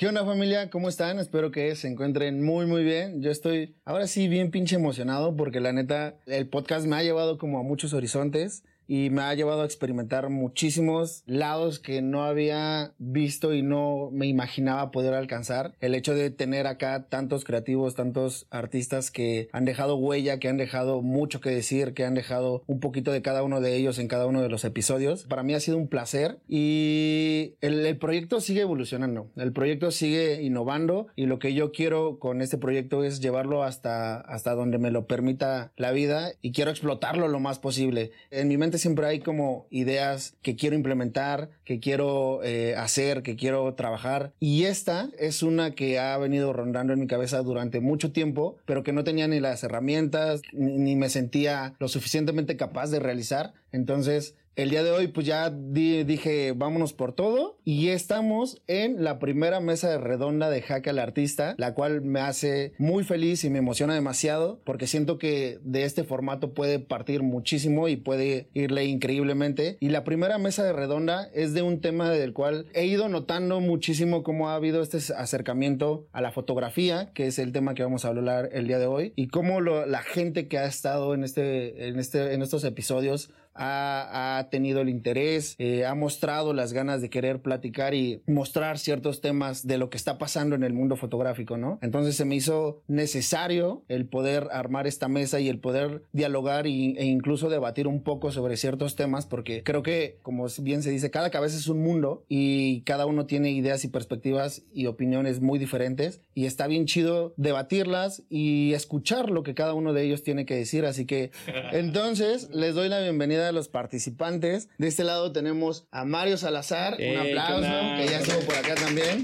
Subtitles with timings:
[0.00, 0.70] ¿Qué onda familia?
[0.70, 1.18] ¿Cómo están?
[1.18, 3.20] Espero que se encuentren muy muy bien.
[3.20, 7.36] Yo estoy ahora sí bien pinche emocionado porque la neta el podcast me ha llevado
[7.36, 12.92] como a muchos horizontes y me ha llevado a experimentar muchísimos lados que no había
[12.98, 15.76] visto y no me imaginaba poder alcanzar.
[15.78, 20.56] El hecho de tener acá tantos creativos, tantos artistas que han dejado huella, que han
[20.56, 24.08] dejado mucho que decir, que han dejado un poquito de cada uno de ellos en
[24.08, 28.40] cada uno de los episodios, para mí ha sido un placer y el, el proyecto
[28.40, 33.20] sigue evolucionando, el proyecto sigue innovando y lo que yo quiero con este proyecto es
[33.20, 38.10] llevarlo hasta, hasta donde me lo permita la vida y quiero explotarlo lo más posible.
[38.32, 43.36] En mi mente siempre hay como ideas que quiero implementar, que quiero eh, hacer, que
[43.36, 44.32] quiero trabajar.
[44.40, 48.82] Y esta es una que ha venido rondando en mi cabeza durante mucho tiempo, pero
[48.82, 53.52] que no tenía ni las herramientas, ni, ni me sentía lo suficientemente capaz de realizar.
[53.72, 59.02] Entonces, el día de hoy pues ya di- dije vámonos por todo y estamos en
[59.02, 63.42] la primera mesa de redonda de Hack al Artista, la cual me hace muy feliz
[63.44, 68.48] y me emociona demasiado porque siento que de este formato puede partir muchísimo y puede
[68.52, 69.78] irle increíblemente.
[69.80, 73.60] Y la primera mesa de redonda es de un tema del cual he ido notando
[73.60, 78.04] muchísimo cómo ha habido este acercamiento a la fotografía, que es el tema que vamos
[78.04, 81.88] a hablar el día de hoy, y cómo la gente que ha estado en, este,
[81.88, 83.30] en, este, en estos episodios
[83.60, 88.78] ha, ha tenido el interés, eh, ha mostrado las ganas de querer platicar y mostrar
[88.78, 91.78] ciertos temas de lo que está pasando en el mundo fotográfico, ¿no?
[91.82, 96.96] Entonces se me hizo necesario el poder armar esta mesa y el poder dialogar y-
[96.96, 101.10] e incluso debatir un poco sobre ciertos temas, porque creo que, como bien se dice,
[101.10, 105.58] cada cabeza es un mundo y cada uno tiene ideas y perspectivas y opiniones muy
[105.58, 110.46] diferentes y está bien chido debatirlas y escuchar lo que cada uno de ellos tiene
[110.46, 111.30] que decir, así que
[111.72, 114.68] entonces les doy la bienvenida a los participantes.
[114.78, 118.54] De este lado tenemos a Mario Salazar, Hey, un ¿qué aplauso, que ya estuvo por
[118.56, 119.22] acá también.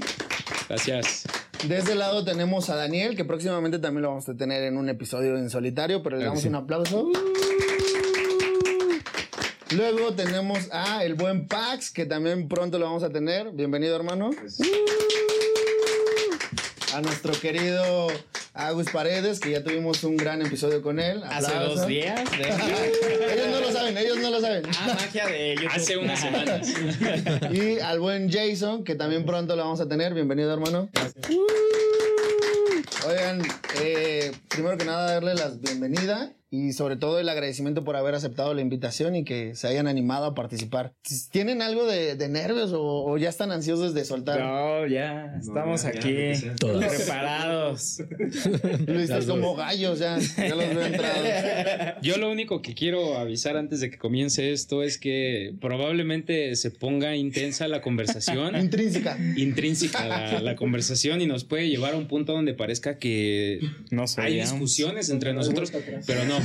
[0.69, 1.23] Gracias.
[1.67, 4.89] De este lado tenemos a Daniel, que próximamente también lo vamos a tener en un
[4.89, 6.49] episodio en solitario, pero le damos sí.
[6.49, 7.09] un aplauso.
[9.71, 13.51] Luego tenemos a el buen Pax, que también pronto lo vamos a tener.
[13.51, 14.29] Bienvenido, hermano.
[16.93, 18.07] A nuestro querido
[18.53, 21.21] Agus Paredes, que ya tuvimos un gran episodio con él.
[21.25, 22.23] Hace dos días.
[22.31, 22.47] de-
[23.33, 24.63] ellos no lo saben, ellos no lo saben.
[24.79, 25.71] Ah, magia de YouTube.
[25.73, 26.73] Hace unas semanas.
[27.51, 30.13] Y al buen Jason, que también pronto lo vamos a tener.
[30.13, 30.89] Bienvenido, hermano.
[33.07, 33.41] Oigan,
[33.81, 38.53] eh, primero que nada, darle la bienvenida y sobre todo el agradecimiento por haber aceptado
[38.53, 40.93] la invitación y que se hayan animado a participar.
[41.31, 44.39] ¿Tienen algo de, de nervios o, o ya están ansiosos de soltar?
[44.39, 46.89] No, ya estamos ya, ya, aquí lo que sea.
[46.89, 47.97] preparados.
[48.87, 51.97] Listos como gallos, ya, ya los veo entrados.
[52.01, 56.71] Yo lo único que quiero avisar antes de que comience esto es que probablemente se
[56.71, 59.17] ponga intensa la conversación, Intrínseca.
[59.35, 63.59] intrínseca la, la conversación y nos puede llevar a un punto donde parezca que
[63.91, 65.71] No hay discusiones entre nosotros,
[66.05, 66.36] pero no.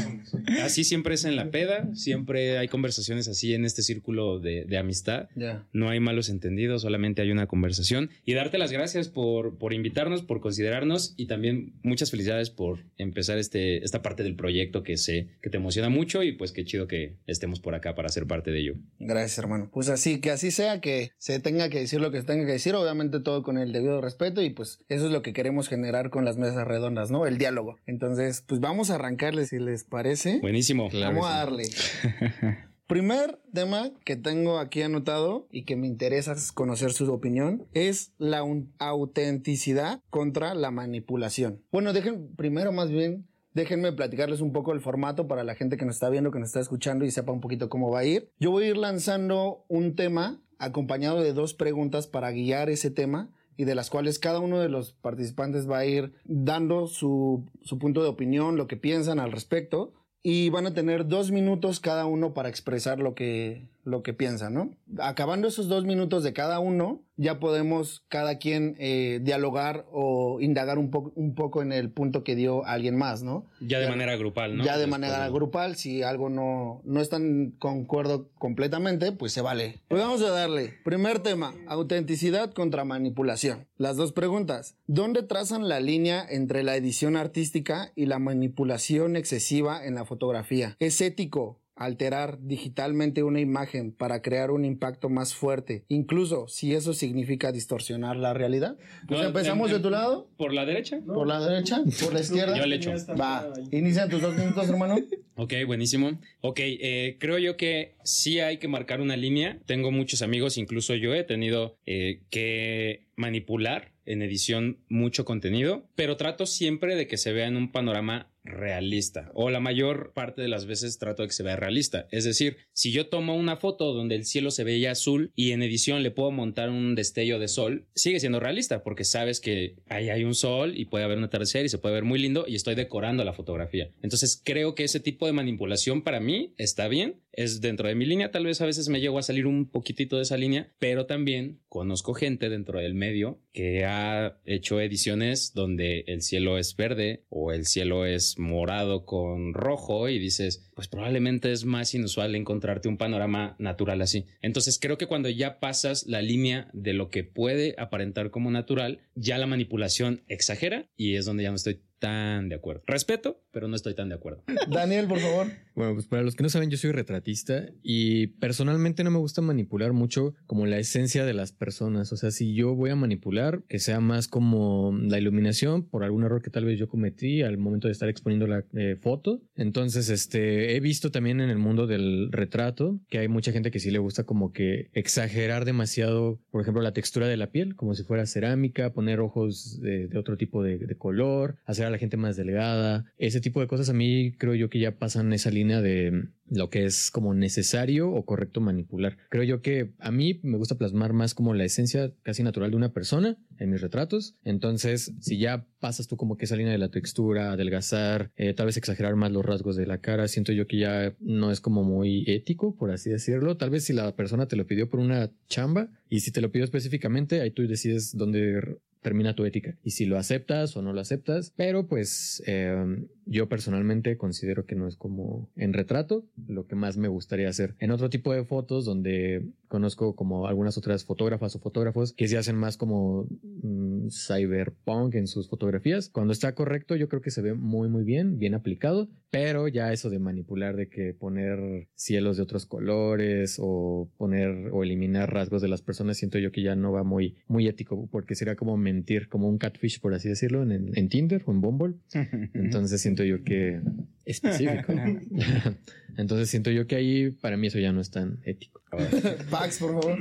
[0.63, 4.79] Así siempre es en la peda, siempre hay conversaciones así en este círculo de, de
[4.79, 5.29] amistad.
[5.35, 5.67] Ya.
[5.73, 8.11] No hay malos entendidos, solamente hay una conversación.
[8.25, 13.39] Y darte las gracias por, por invitarnos, por considerarnos y también muchas felicidades por empezar
[13.39, 16.87] este, esta parte del proyecto que sé que te emociona mucho y pues qué chido
[16.87, 18.75] que estemos por acá para ser parte de ello.
[18.99, 19.71] Gracias, hermano.
[19.73, 22.53] Pues así, que así sea, que se tenga que decir lo que se tenga que
[22.53, 26.11] decir, obviamente todo con el debido respeto y pues eso es lo que queremos generar
[26.11, 27.27] con las mesas redondas, ¿no?
[27.27, 27.77] El diálogo.
[27.87, 30.41] Entonces, pues vamos a arrancarle si les parece.
[30.41, 30.89] Buenísimo.
[30.93, 31.65] vamos a darle.
[32.87, 38.45] Primer tema que tengo aquí anotado y que me interesa conocer su opinión es la
[38.79, 41.63] autenticidad contra la manipulación.
[41.73, 45.85] Bueno, dejen primero más bien Déjenme platicarles un poco el formato para la gente que
[45.85, 48.31] nos está viendo, que nos está escuchando y sepa un poquito cómo va a ir.
[48.39, 53.31] Yo voy a ir lanzando un tema acompañado de dos preguntas para guiar ese tema
[53.57, 57.79] y de las cuales cada uno de los participantes va a ir dando su, su
[57.79, 59.93] punto de opinión, lo que piensan al respecto
[60.23, 64.55] y van a tener dos minutos cada uno para expresar lo que, lo que piensan,
[64.55, 64.71] ¿no?
[64.99, 70.79] Acabando esos dos minutos de cada uno, ya podemos cada quien eh, dialogar o indagar
[70.79, 73.47] un, poco un poco en el punto que dio alguien más, ¿no?
[73.61, 74.65] Ya de manera grupal, ¿no?
[74.65, 79.81] Ya de Pues, manera grupal, si algo no, no están concuerdo completamente, pues se vale.
[79.89, 80.75] Pues vamos a darle.
[80.85, 83.67] Primer tema, autenticidad contra manipulación.
[83.77, 84.77] Las dos preguntas.
[84.87, 90.77] ¿Dónde trazan la línea entre la edición artística y la manipulación excesiva en la fotografía?
[90.79, 96.93] ¿Es ético alterar digitalmente una imagen para crear un impacto más fuerte, incluso si eso
[96.93, 98.77] significa distorsionar la realidad?
[99.09, 101.01] Pues No, empezamos em- de tu lado, ¿Por la derecha?
[101.07, 102.57] por la derecha, por la izquierda.
[102.59, 102.93] Yo le echo.
[103.21, 104.97] Va, inician tus dos minutos, hermano.
[105.35, 106.21] Ok, buenísimo.
[106.43, 109.59] Ok, eh, creo yo que sí hay que marcar una línea.
[109.65, 116.19] Tengo muchos amigos, incluso yo he tenido eh, que manipular en edición mucho contenido, pero
[116.19, 120.49] trato siempre de que se vea en un panorama realista o la mayor parte de
[120.49, 122.07] las veces trato de que se vea realista.
[122.11, 125.63] Es decir, si yo tomo una foto donde el cielo se veía azul y en
[125.63, 130.09] edición le puedo montar un destello de sol, sigue siendo realista porque sabes que ahí
[130.11, 132.55] hay un sol y puede haber un atardecer y se puede ver muy lindo y
[132.55, 133.91] estoy decorando la fotografía.
[134.03, 138.05] Entonces creo que ese tipo de manipulación para mí está bien, es dentro de mi
[138.05, 141.07] línea, tal vez a veces me llego a salir un poquitito de esa línea, pero
[141.07, 147.25] también conozco gente dentro del medio que ha hecho ediciones donde el cielo es verde
[147.29, 152.89] o el cielo es morado con rojo y dices, pues probablemente es más inusual encontrarte
[152.89, 154.27] un panorama natural así.
[154.41, 159.01] Entonces creo que cuando ya pasas la línea de lo que puede aparentar como natural,
[159.15, 162.83] ya la manipulación exagera y es donde ya no estoy tan de acuerdo.
[162.85, 164.43] Respeto, pero no estoy tan de acuerdo.
[164.69, 165.47] Daniel, por favor.
[165.77, 169.41] Bueno, pues para los que no saben, yo soy retratista y personalmente no me gusta
[169.41, 172.13] manipular mucho como la esencia de las personas.
[172.13, 176.25] O sea, si yo voy a manipular, que sea más como la iluminación por algún
[176.25, 179.41] error que tal vez yo cometí al momento de estar exponiendo la eh, foto.
[179.55, 183.79] Entonces, este, he visto también en el mundo del retrato que hay mucha gente que
[183.79, 187.95] sí le gusta como que exagerar demasiado, por ejemplo, la textura de la piel, como
[187.95, 192.17] si fuera cerámica, poner ojos de, de otro tipo de, de color, hacer la gente
[192.17, 193.05] más delgada.
[193.19, 196.69] Ese tipo de cosas a mí creo yo que ya pasan esa línea de lo
[196.69, 199.17] que es como necesario o correcto manipular.
[199.31, 202.77] Creo yo que a mí me gusta plasmar más como la esencia casi natural de
[202.77, 204.37] una persona en mis retratos.
[204.45, 208.67] Entonces, si ya pasas tú como que esa línea de la textura, adelgazar, eh, tal
[208.67, 211.85] vez exagerar más los rasgos de la cara, siento yo que ya no es como
[211.85, 213.57] muy ético, por así decirlo.
[213.57, 216.53] Tal vez si la persona te lo pidió por una chamba y si te lo
[216.53, 220.93] pidió específicamente, ahí tú decides dónde termina tu ética y si lo aceptas o no
[220.93, 221.53] lo aceptas.
[221.57, 226.97] Pero pues eh, yo personalmente considero que no es como en retrato lo que más
[226.97, 227.75] me gustaría hacer.
[227.79, 232.37] En otro tipo de fotos donde conozco como algunas otras fotógrafas o fotógrafos que se
[232.37, 233.27] hacen más como
[233.63, 236.09] mm, cyberpunk en sus fotografías.
[236.11, 239.93] Cuando está correcto yo creo que se ve muy muy bien, bien aplicado, pero ya
[239.93, 245.63] eso de manipular de que poner cielos de otros colores o poner o eliminar rasgos
[245.63, 248.77] de las personas siento yo que ya no va muy muy ético porque sería como
[248.77, 251.95] mentir, como un catfish por así decirlo en, en Tinder o en Bumble.
[252.55, 253.81] Entonces siento yo que
[254.25, 254.93] específico.
[256.17, 258.81] Entonces siento yo que ahí para mí eso ya no es tan ético.
[259.51, 260.19] Pax, por favor.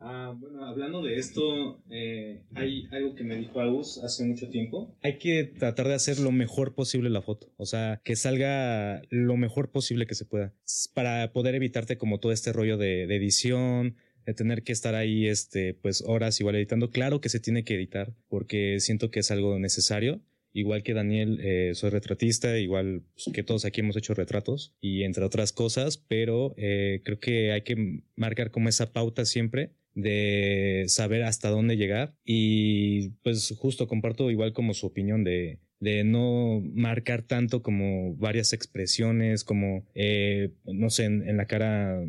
[0.00, 4.96] Ah, bueno, hablando de esto, eh, hay algo que me dijo Agus hace mucho tiempo.
[5.02, 7.52] Hay que tratar de hacer lo mejor posible la foto.
[7.56, 10.54] O sea, que salga lo mejor posible que se pueda.
[10.94, 15.26] Para poder evitarte como todo este rollo de, de edición, de tener que estar ahí,
[15.26, 16.90] este, pues horas igual editando.
[16.90, 20.20] Claro que se tiene que editar porque siento que es algo necesario.
[20.52, 25.02] Igual que Daniel, eh, soy retratista, igual pues, que todos aquí hemos hecho retratos y
[25.02, 30.84] entre otras cosas, pero eh, creo que hay que marcar como esa pauta siempre de
[30.88, 36.62] saber hasta dónde llegar y pues justo comparto igual como su opinión de, de no
[36.74, 42.00] marcar tanto como varias expresiones, como, eh, no sé, en, en, la cara,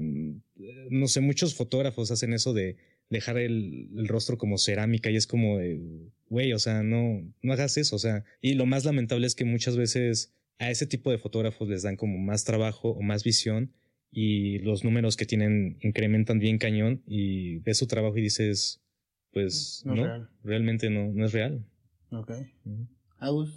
[0.89, 2.77] no sé, muchos fotógrafos hacen eso de
[3.09, 7.53] dejar el, el rostro como cerámica y es como de, güey, o sea, no, no
[7.53, 11.09] hagas eso, o sea, y lo más lamentable es que muchas veces a ese tipo
[11.11, 13.73] de fotógrafos les dan como más trabajo o más visión
[14.11, 18.81] y los números que tienen incrementan bien cañón y ves su trabajo y dices,
[19.31, 21.65] pues no, no realmente no, no es real.
[22.11, 22.31] Ok.
[23.19, 23.51] Agus.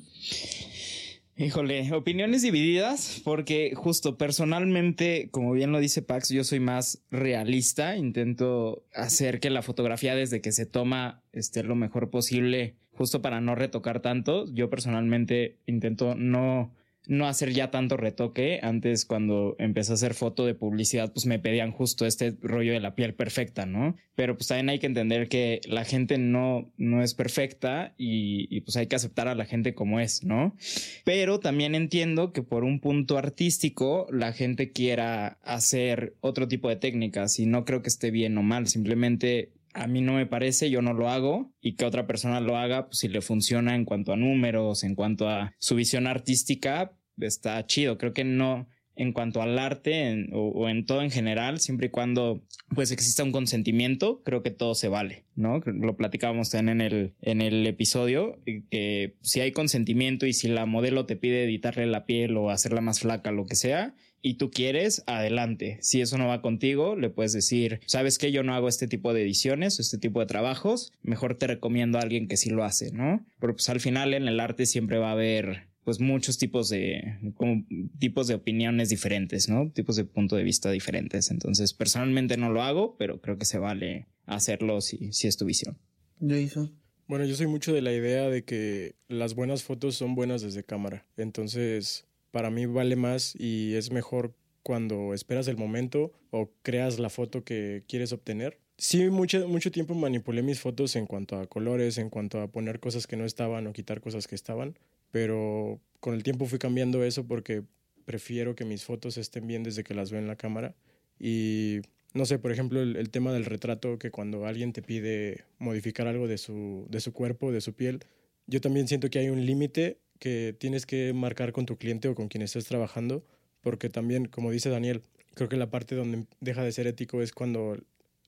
[1.35, 7.97] Híjole, opiniones divididas, porque justo personalmente, como bien lo dice Pax, yo soy más realista,
[7.97, 13.41] intento hacer que la fotografía desde que se toma esté lo mejor posible, justo para
[13.41, 14.45] no retocar tanto.
[14.53, 16.71] Yo personalmente intento no
[17.07, 18.61] no hacer ya tanto retoque.
[18.63, 22.81] Antes, cuando empecé a hacer foto de publicidad, pues me pedían justo este rollo de
[22.81, 23.97] la piel perfecta, ¿no?
[24.15, 28.61] Pero pues también hay que entender que la gente no, no es perfecta y, y,
[28.61, 30.57] pues hay que aceptar a la gente como es, ¿no?
[31.05, 36.77] Pero también entiendo que por un punto artístico la gente quiera hacer otro tipo de
[36.77, 40.71] técnicas y no creo que esté bien o mal, simplemente a mí no me parece,
[40.71, 43.85] yo no lo hago y que otra persona lo haga, pues si le funciona en
[43.85, 47.99] cuanto a números, en cuanto a su visión artística, está chido.
[47.99, 51.91] Creo que no en cuanto al arte o, o, en todo en general, siempre y
[51.91, 52.43] cuando
[52.75, 55.61] pues exista un consentimiento, creo que todo se vale, ¿no?
[55.65, 58.39] Lo platicábamos también en el, en el episodio,
[58.71, 62.81] que si hay consentimiento y si la modelo te pide editarle la piel o hacerla
[62.81, 65.79] más flaca, lo que sea, y tú quieres, adelante.
[65.83, 69.13] Si eso no va contigo, le puedes decir, sabes que yo no hago este tipo
[69.13, 72.65] de ediciones o este tipo de trabajos, mejor te recomiendo a alguien que sí lo
[72.65, 73.27] hace, ¿no?
[73.41, 77.19] Pero pues al final en el arte siempre va a haber pues muchos tipos de
[77.35, 77.65] como
[77.99, 79.71] tipos de opiniones diferentes, ¿no?
[79.71, 81.31] Tipos de punto de vista diferentes.
[81.33, 85.45] Entonces, personalmente no lo hago, pero creo que se vale hacerlo si, si es tu
[85.45, 85.79] visión.
[86.21, 86.73] Jason.
[87.09, 90.63] Bueno, yo soy mucho de la idea de que las buenas fotos son buenas desde
[90.63, 91.05] cámara.
[91.17, 94.35] Entonces, para mí vale más y es mejor
[94.65, 98.59] cuando esperas el momento o creas la foto que quieres obtener.
[98.79, 102.81] Sí, mucho, mucho tiempo manipulé mis fotos en cuanto a colores, en cuanto a poner
[102.81, 104.77] cosas que no estaban o quitar cosas que estaban,
[105.13, 107.63] pero con el tiempo fui cambiando eso porque
[108.05, 110.75] prefiero que mis fotos estén bien desde que las veo en la cámara.
[111.21, 111.81] Y
[112.15, 116.27] no sé, por ejemplo, el, tema del retrato, que cuando alguien te pide modificar algo
[116.27, 118.01] de su, de su cuerpo, de su piel,
[118.47, 122.15] yo también siento que hay un límite que tienes que marcar con tu cliente o
[122.15, 123.25] con quien estés trabajando,
[123.61, 125.03] porque también, como dice Daniel,
[125.35, 127.77] creo que la parte donde deja de ser ético es cuando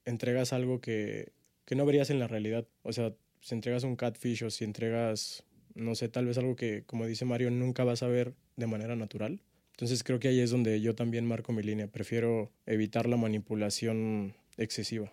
[0.04, 1.30] entregas algo que,
[1.64, 2.66] que no verías en la realidad.
[2.82, 5.44] O sea, si entregas un catfish o si entregas,
[5.76, 8.96] no sé, tal vez algo que, como dice Mario, nunca vas a ver de manera
[8.96, 9.40] natural.
[9.70, 11.86] Entonces creo que ahí es donde yo también marco mi línea.
[11.86, 15.12] Prefiero evitar la manipulación excesiva.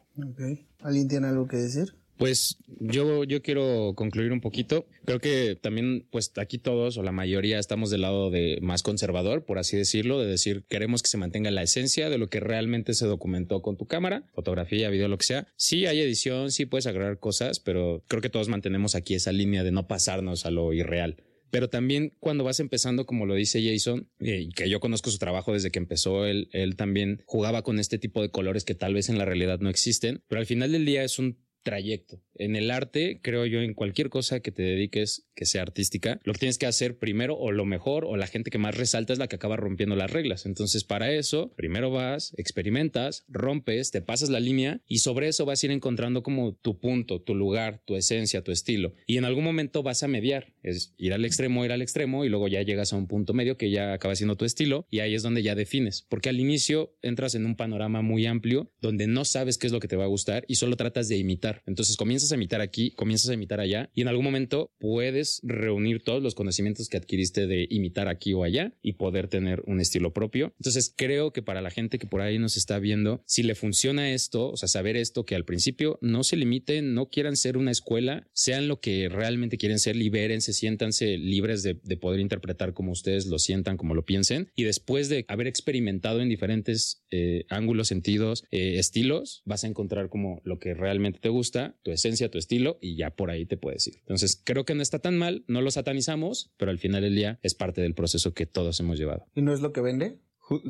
[0.80, 1.94] ¿Alguien tiene algo que decir?
[2.22, 4.86] Pues yo, yo quiero concluir un poquito.
[5.06, 9.44] Creo que también, pues aquí todos o la mayoría estamos del lado de más conservador,
[9.44, 12.94] por así decirlo, de decir queremos que se mantenga la esencia de lo que realmente
[12.94, 15.48] se documentó con tu cámara, fotografía, video, lo que sea.
[15.56, 19.64] Sí hay edición, sí puedes agregar cosas, pero creo que todos mantenemos aquí esa línea
[19.64, 21.18] de no pasarnos a lo irreal.
[21.50, 25.54] Pero también cuando vas empezando, como lo dice Jason, eh, que yo conozco su trabajo
[25.54, 29.10] desde que empezó, él, él también jugaba con este tipo de colores que tal vez
[29.10, 32.22] en la realidad no existen, pero al final del día es un trayecto.
[32.36, 36.34] En el arte, creo yo, en cualquier cosa que te dediques que sea artística, lo
[36.34, 39.20] que tienes que hacer primero o lo mejor o la gente que más resalta es
[39.20, 40.46] la que acaba rompiendo las reglas.
[40.46, 45.62] Entonces, para eso, primero vas, experimentas, rompes, te pasas la línea y sobre eso vas
[45.62, 48.96] a ir encontrando como tu punto, tu lugar, tu esencia, tu estilo.
[49.06, 52.30] Y en algún momento vas a mediar, es ir al extremo, ir al extremo y
[52.30, 55.14] luego ya llegas a un punto medio que ya acaba siendo tu estilo y ahí
[55.14, 56.06] es donde ya defines.
[56.10, 59.80] Porque al inicio entras en un panorama muy amplio donde no sabes qué es lo
[59.80, 62.92] que te va a gustar y solo tratas de imitar entonces comienzas a imitar aquí,
[62.92, 67.48] comienzas a imitar allá y en algún momento puedes reunir todos los conocimientos que adquiriste
[67.48, 70.54] de imitar aquí o allá y poder tener un estilo propio.
[70.60, 74.12] Entonces creo que para la gente que por ahí nos está viendo, si le funciona
[74.12, 77.72] esto, o sea, saber esto, que al principio no se limiten, no quieran ser una
[77.72, 82.92] escuela, sean lo que realmente quieren ser, libérense, siéntanse libres de, de poder interpretar como
[82.92, 84.50] ustedes lo sientan, como lo piensen.
[84.56, 90.10] Y después de haber experimentado en diferentes eh, ángulos, sentidos, eh, estilos, vas a encontrar
[90.10, 91.41] como lo que realmente te gusta
[91.84, 93.96] tu esencia, tu estilo y ya por ahí te puedes ir.
[94.00, 97.40] Entonces creo que no está tan mal, no lo satanizamos, pero al final del día
[97.42, 99.26] es parte del proceso que todos hemos llevado.
[99.34, 100.20] ¿Y no es lo que vende?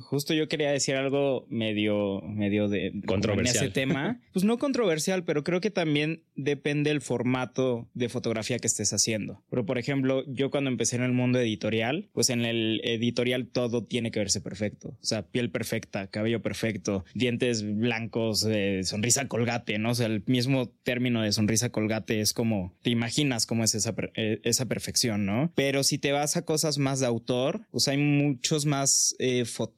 [0.02, 3.58] Justo yo quería decir algo medio, medio de controversial.
[3.58, 4.20] En ese tema.
[4.32, 9.44] Pues no controversial, pero creo que también depende el formato de fotografía que estés haciendo.
[9.50, 13.84] Pero por ejemplo, yo cuando empecé en el mundo editorial, pues en el editorial todo
[13.84, 14.90] tiene que verse perfecto.
[14.90, 19.92] O sea, piel perfecta, cabello perfecto, dientes blancos, eh, sonrisa colgate, ¿no?
[19.92, 23.94] O sea, el mismo término de sonrisa colgate es como, te imaginas cómo es esa,
[24.16, 25.52] eh, esa perfección, ¿no?
[25.56, 29.71] Pero si te vas a cosas más de autor, pues hay muchos más eh, fotógrafos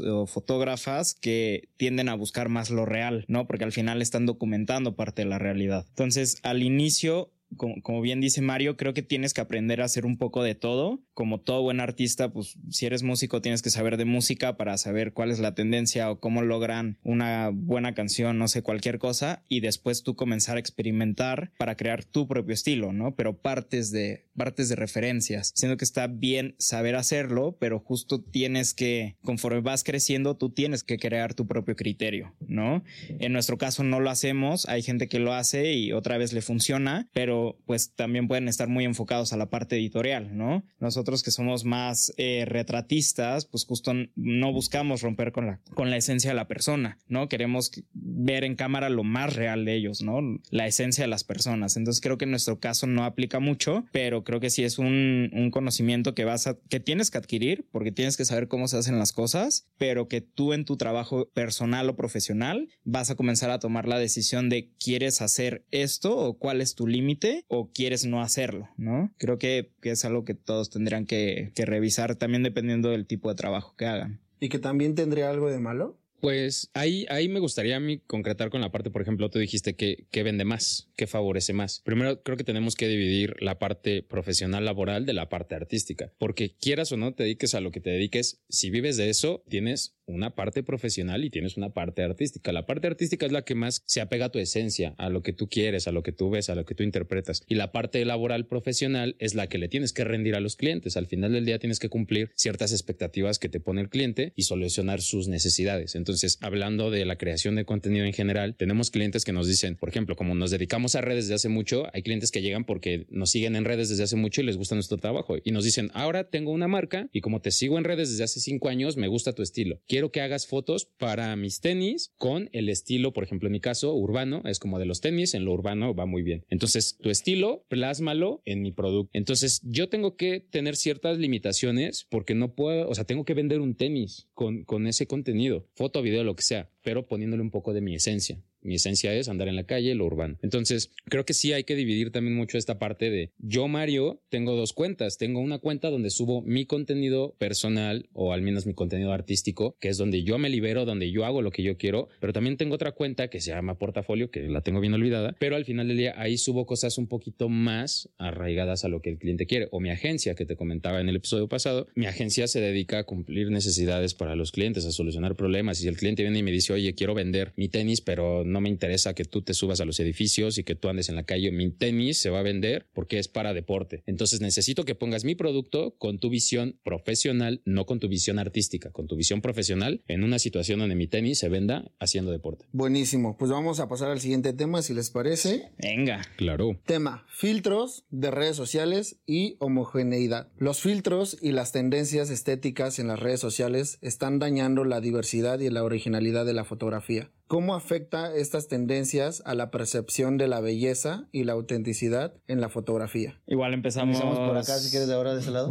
[0.00, 3.46] o fotógrafas que tienden a buscar más lo real, ¿no?
[3.46, 5.86] Porque al final están documentando parte de la realidad.
[5.88, 10.18] Entonces, al inicio como, bien dice Mario, creo que tienes que aprender a hacer un
[10.18, 11.00] poco de todo.
[11.14, 15.12] Como todo buen artista, pues si eres músico tienes que saber de música para saber
[15.12, 19.60] cuál es la tendencia o cómo logran una buena canción, no sé, cualquier cosa, y
[19.60, 23.14] después tú comenzar a experimentar para crear tu propio estilo, ¿no?
[23.14, 28.74] Pero partes de, partes de referencias, siendo que está bien saber hacerlo, pero justo tienes
[28.74, 32.82] que, conforme vas creciendo, tú tienes que crear tu propio criterio, ¿no?
[33.08, 36.42] En nuestro caso no lo hacemos, hay gente que lo hace y otra vez le
[36.42, 37.35] funciona, pero
[37.66, 40.64] pues también pueden estar muy enfocados a la parte editorial, ¿no?
[40.78, 45.96] Nosotros que somos más eh, retratistas, pues justo no buscamos romper con la, con la
[45.96, 47.28] esencia de la persona, ¿no?
[47.28, 50.20] Queremos ver en cámara lo más real de ellos, ¿no?
[50.50, 51.76] La esencia de las personas.
[51.76, 55.30] Entonces creo que en nuestro caso no aplica mucho, pero creo que sí es un,
[55.32, 58.78] un conocimiento que vas a, que tienes que adquirir porque tienes que saber cómo se
[58.78, 63.50] hacen las cosas, pero que tú en tu trabajo personal o profesional vas a comenzar
[63.50, 68.04] a tomar la decisión de quieres hacer esto o cuál es tu límite o quieres
[68.06, 69.12] no hacerlo, ¿no?
[69.18, 73.34] Creo que, es algo que todos tendrían que, que revisar también dependiendo del tipo de
[73.34, 74.20] trabajo que hagan.
[74.40, 75.98] ¿Y que también tendría algo de malo?
[76.20, 79.74] Pues ahí, ahí me gustaría a mí concretar con la parte, por ejemplo, tú dijiste
[79.76, 81.80] que, que vende más, que favorece más.
[81.84, 86.56] Primero, creo que tenemos que dividir la parte profesional laboral de la parte artística, porque
[86.56, 89.96] quieras o no te dediques a lo que te dediques, si vives de eso, tienes
[90.06, 92.52] una parte profesional y tienes una parte artística.
[92.52, 95.32] La parte artística es la que más se apega a tu esencia, a lo que
[95.32, 97.42] tú quieres, a lo que tú ves, a lo que tú interpretas.
[97.48, 100.96] Y la parte laboral profesional es la que le tienes que rendir a los clientes.
[100.96, 104.42] Al final del día tienes que cumplir ciertas expectativas que te pone el cliente y
[104.42, 105.94] solucionar sus necesidades.
[106.40, 110.16] Hablando de la creación de contenido en general, tenemos clientes que nos dicen, por ejemplo,
[110.16, 113.56] como nos dedicamos a redes desde hace mucho, hay clientes que llegan porque nos siguen
[113.56, 116.52] en redes desde hace mucho y les gusta nuestro trabajo y nos dicen, ahora tengo
[116.52, 119.42] una marca y como te sigo en redes desde hace cinco años, me gusta tu
[119.42, 119.80] estilo.
[119.86, 123.94] Quiero que hagas fotos para mis tenis con el estilo, por ejemplo, en mi caso,
[123.94, 126.44] urbano, es como de los tenis, en lo urbano va muy bien.
[126.48, 129.10] Entonces, tu estilo, plásmalo en mi producto.
[129.12, 133.60] Entonces, yo tengo que tener ciertas limitaciones porque no puedo, o sea, tengo que vender
[133.60, 137.72] un tenis con, con ese contenido, foto, video, lo que sea, pero poniéndole un poco
[137.72, 138.38] de mi esencia.
[138.66, 140.38] Mi esencia es andar en la calle, lo urbano.
[140.42, 144.56] Entonces, creo que sí hay que dividir también mucho esta parte de yo, Mario, tengo
[144.56, 145.18] dos cuentas.
[145.18, 149.88] Tengo una cuenta donde subo mi contenido personal o al menos mi contenido artístico, que
[149.88, 152.74] es donde yo me libero, donde yo hago lo que yo quiero, pero también tengo
[152.74, 155.96] otra cuenta que se llama portafolio, que la tengo bien olvidada, pero al final del
[155.96, 159.68] día ahí subo cosas un poquito más arraigadas a lo que el cliente quiere.
[159.70, 163.04] O mi agencia, que te comentaba en el episodio pasado, mi agencia se dedica a
[163.04, 165.78] cumplir necesidades para los clientes, a solucionar problemas.
[165.78, 168.55] Y si el cliente viene y me dice, oye, quiero vender mi tenis, pero no
[168.60, 171.24] me interesa que tú te subas a los edificios y que tú andes en la
[171.24, 171.50] calle.
[171.50, 174.02] Mi tenis se va a vender porque es para deporte.
[174.06, 178.90] Entonces necesito que pongas mi producto con tu visión profesional, no con tu visión artística,
[178.90, 182.66] con tu visión profesional en una situación donde mi tenis se venda haciendo deporte.
[182.72, 183.36] Buenísimo.
[183.36, 185.70] Pues vamos a pasar al siguiente tema, si les parece.
[185.78, 186.22] Venga.
[186.36, 186.80] Claro.
[186.84, 190.48] Tema, filtros de redes sociales y homogeneidad.
[190.56, 195.70] Los filtros y las tendencias estéticas en las redes sociales están dañando la diversidad y
[195.70, 197.30] la originalidad de la fotografía.
[197.48, 202.68] ¿Cómo afecta estas tendencias a la percepción de la belleza y la autenticidad en la
[202.68, 203.40] fotografía?
[203.46, 204.16] Igual empezamos.
[204.16, 205.70] Empezamos por acá, si quieres, de ahora de ese lado.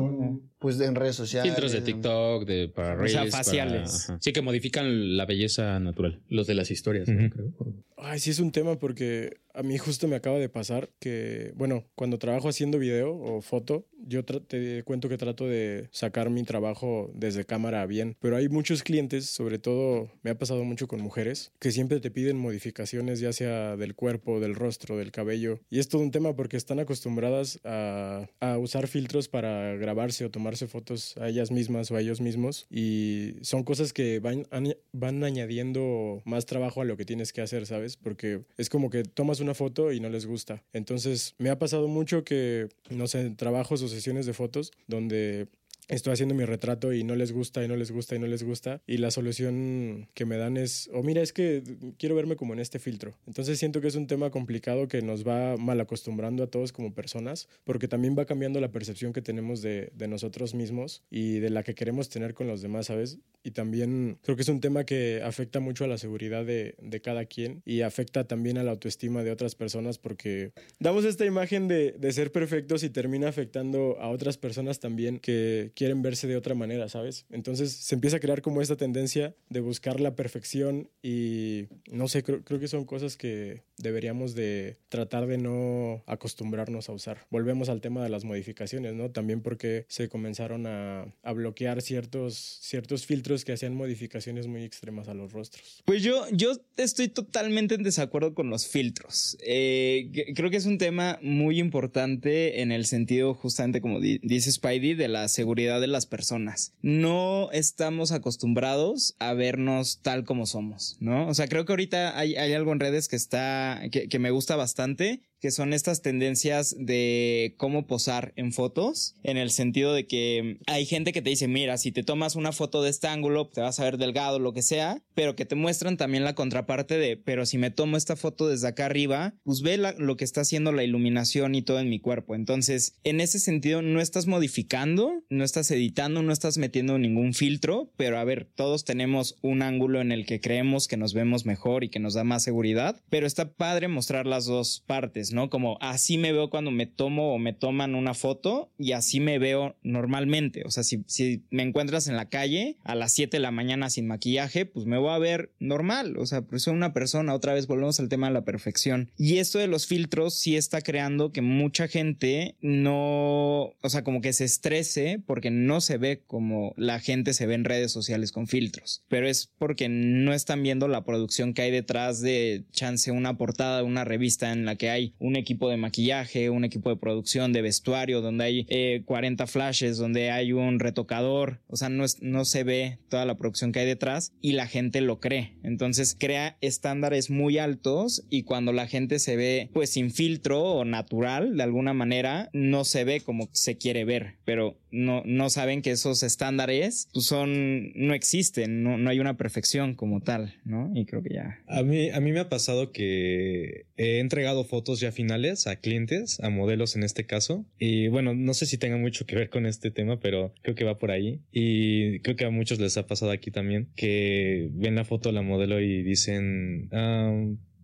[0.66, 1.52] Pues en redes sociales.
[1.54, 4.08] Filtros de TikTok, de para O sea, para- faciales.
[4.20, 6.20] Sí, que modifican la belleza natural.
[6.28, 7.54] Los de las historias, creo.
[7.98, 11.86] Ay, sí es un tema porque a mí justo me acaba de pasar que, bueno,
[11.96, 17.10] cuando trabajo haciendo video o foto, yo te cuento que trato de sacar mi trabajo
[17.16, 21.54] desde cámara bien, pero hay muchos clientes, sobre todo me ha pasado mucho con mujeres,
[21.60, 25.88] que siempre te piden modificaciones ya sea del cuerpo, del rostro, del cabello, y es
[25.88, 31.18] todo un tema porque están acostumbradas a, a usar filtros para grabarse o tomarse fotos
[31.18, 34.48] a ellas mismas o a ellos mismos, y son cosas que van,
[34.94, 37.98] van añadiendo más trabajo a lo que tienes que hacer, ¿sabes?
[37.98, 40.64] Porque es como que tomas una foto y no les gusta.
[40.74, 45.48] Entonces, me ha pasado mucho que, no sé, trabajos o sesiones de fotos donde
[45.88, 48.44] estoy haciendo mi retrato y no les gusta y no les gusta y no les
[48.44, 51.64] gusta y la solución que me dan es, o mira, es que
[51.98, 53.14] quiero verme como en este filtro.
[53.28, 56.94] Entonces siento que es un tema complicado que nos va mal acostumbrando a todos como
[56.94, 61.50] personas porque también va cambiando la percepción que tenemos de, de nosotros mismos y de
[61.50, 63.20] la que queremos tener con los demás, ¿sabes?
[63.44, 67.02] Y también creo que es un tema que afecta mucho a la seguridad de, de
[67.02, 71.68] cada quien y afecta también a la autoestima de otras personas porque damos esta imagen
[71.68, 76.38] de, de ser perfectos y termina afectando a otras personas también que quieren verse de
[76.38, 77.26] otra manera, ¿sabes?
[77.30, 82.24] Entonces se empieza a crear como esta tendencia de buscar la perfección y no sé,
[82.24, 87.28] creo, creo que son cosas que deberíamos de tratar de no acostumbrarnos a usar.
[87.30, 89.12] Volvemos al tema de las modificaciones, ¿no?
[89.12, 95.10] También porque se comenzaron a, a bloquear ciertos, ciertos filtros que hacían modificaciones muy extremas
[95.10, 95.82] a los rostros.
[95.84, 99.38] Pues yo, yo estoy totalmente en desacuerdo con los filtros.
[99.46, 104.52] Eh, creo que es un tema muy importante en el sentido, justamente como di- dice
[104.52, 106.74] Spidey, de la seguridad de las personas.
[106.82, 111.28] No estamos acostumbrados a vernos tal como somos, ¿no?
[111.28, 114.32] O sea, creo que ahorita hay, hay algo en redes que está, que, que me
[114.32, 120.08] gusta bastante, que son estas tendencias de cómo posar en fotos, en el sentido de
[120.08, 123.50] que hay gente que te dice, mira, si te tomas una foto de este ángulo,
[123.50, 126.98] te vas a ver delgado, lo que sea, pero que te muestran también la contraparte
[126.98, 130.42] de, pero si me tomo esta foto desde acá arriba, pues ve lo que está
[130.42, 132.34] haciendo la iluminación y todo en mi cuerpo.
[132.34, 137.90] Entonces, en ese sentido, no estás modificando, no estás editando, no estás metiendo ningún filtro,
[137.98, 141.84] pero a ver, todos tenemos un ángulo en el que creemos que nos vemos mejor
[141.84, 145.50] y que nos da más seguridad, pero está padre mostrar las dos partes, ¿no?
[145.50, 149.40] Como así me veo cuando me tomo o me toman una foto y así me
[149.40, 150.64] veo normalmente.
[150.66, 153.90] O sea, si, si me encuentras en la calle a las 7 de la mañana
[153.90, 156.18] sin maquillaje, pues me voy a ver normal.
[156.18, 157.34] O sea, pues soy una persona.
[157.34, 159.12] Otra vez volvemos al tema de la perfección.
[159.18, 164.22] Y esto de los filtros sí está creando que mucha gente no, o sea, como
[164.22, 168.32] que se estrese porque no se ve como la gente se ve en redes sociales
[168.32, 169.04] con filtros.
[169.08, 173.78] Pero es porque no están viendo la producción que hay detrás de chance una portada
[173.78, 177.54] de una revista en la que hay un equipo de maquillaje, un equipo de producción,
[177.54, 181.62] de vestuario, donde hay eh, 40 flashes, donde hay un retocador.
[181.68, 184.68] O sea, no, es- no se ve toda la producción que hay detrás y la
[184.68, 185.58] gente lo cree.
[185.64, 190.86] Entonces crea estándares muy altos y cuando la gente se ve pues sin filtro o
[190.86, 194.36] natural de alguna manera, no se ve como se quiere ver.
[194.46, 199.96] Pero no saben que esos estándares pues, son, no existen, no, no hay una perfección
[199.96, 200.92] como tal, ¿no?
[200.96, 201.60] Y creo que ya.
[201.68, 206.40] A mí, a mí me ha pasado que he entregado fotos ya finales a clientes,
[206.42, 207.66] a modelos en este caso.
[207.80, 210.84] Y bueno, no sé si tenga mucho que ver con este tema, pero creo que
[210.84, 211.42] va por ahí.
[211.52, 215.34] Y creo que a muchos les ha pasado aquí también, que ven la foto de
[215.34, 217.34] la modelo y dicen, ah,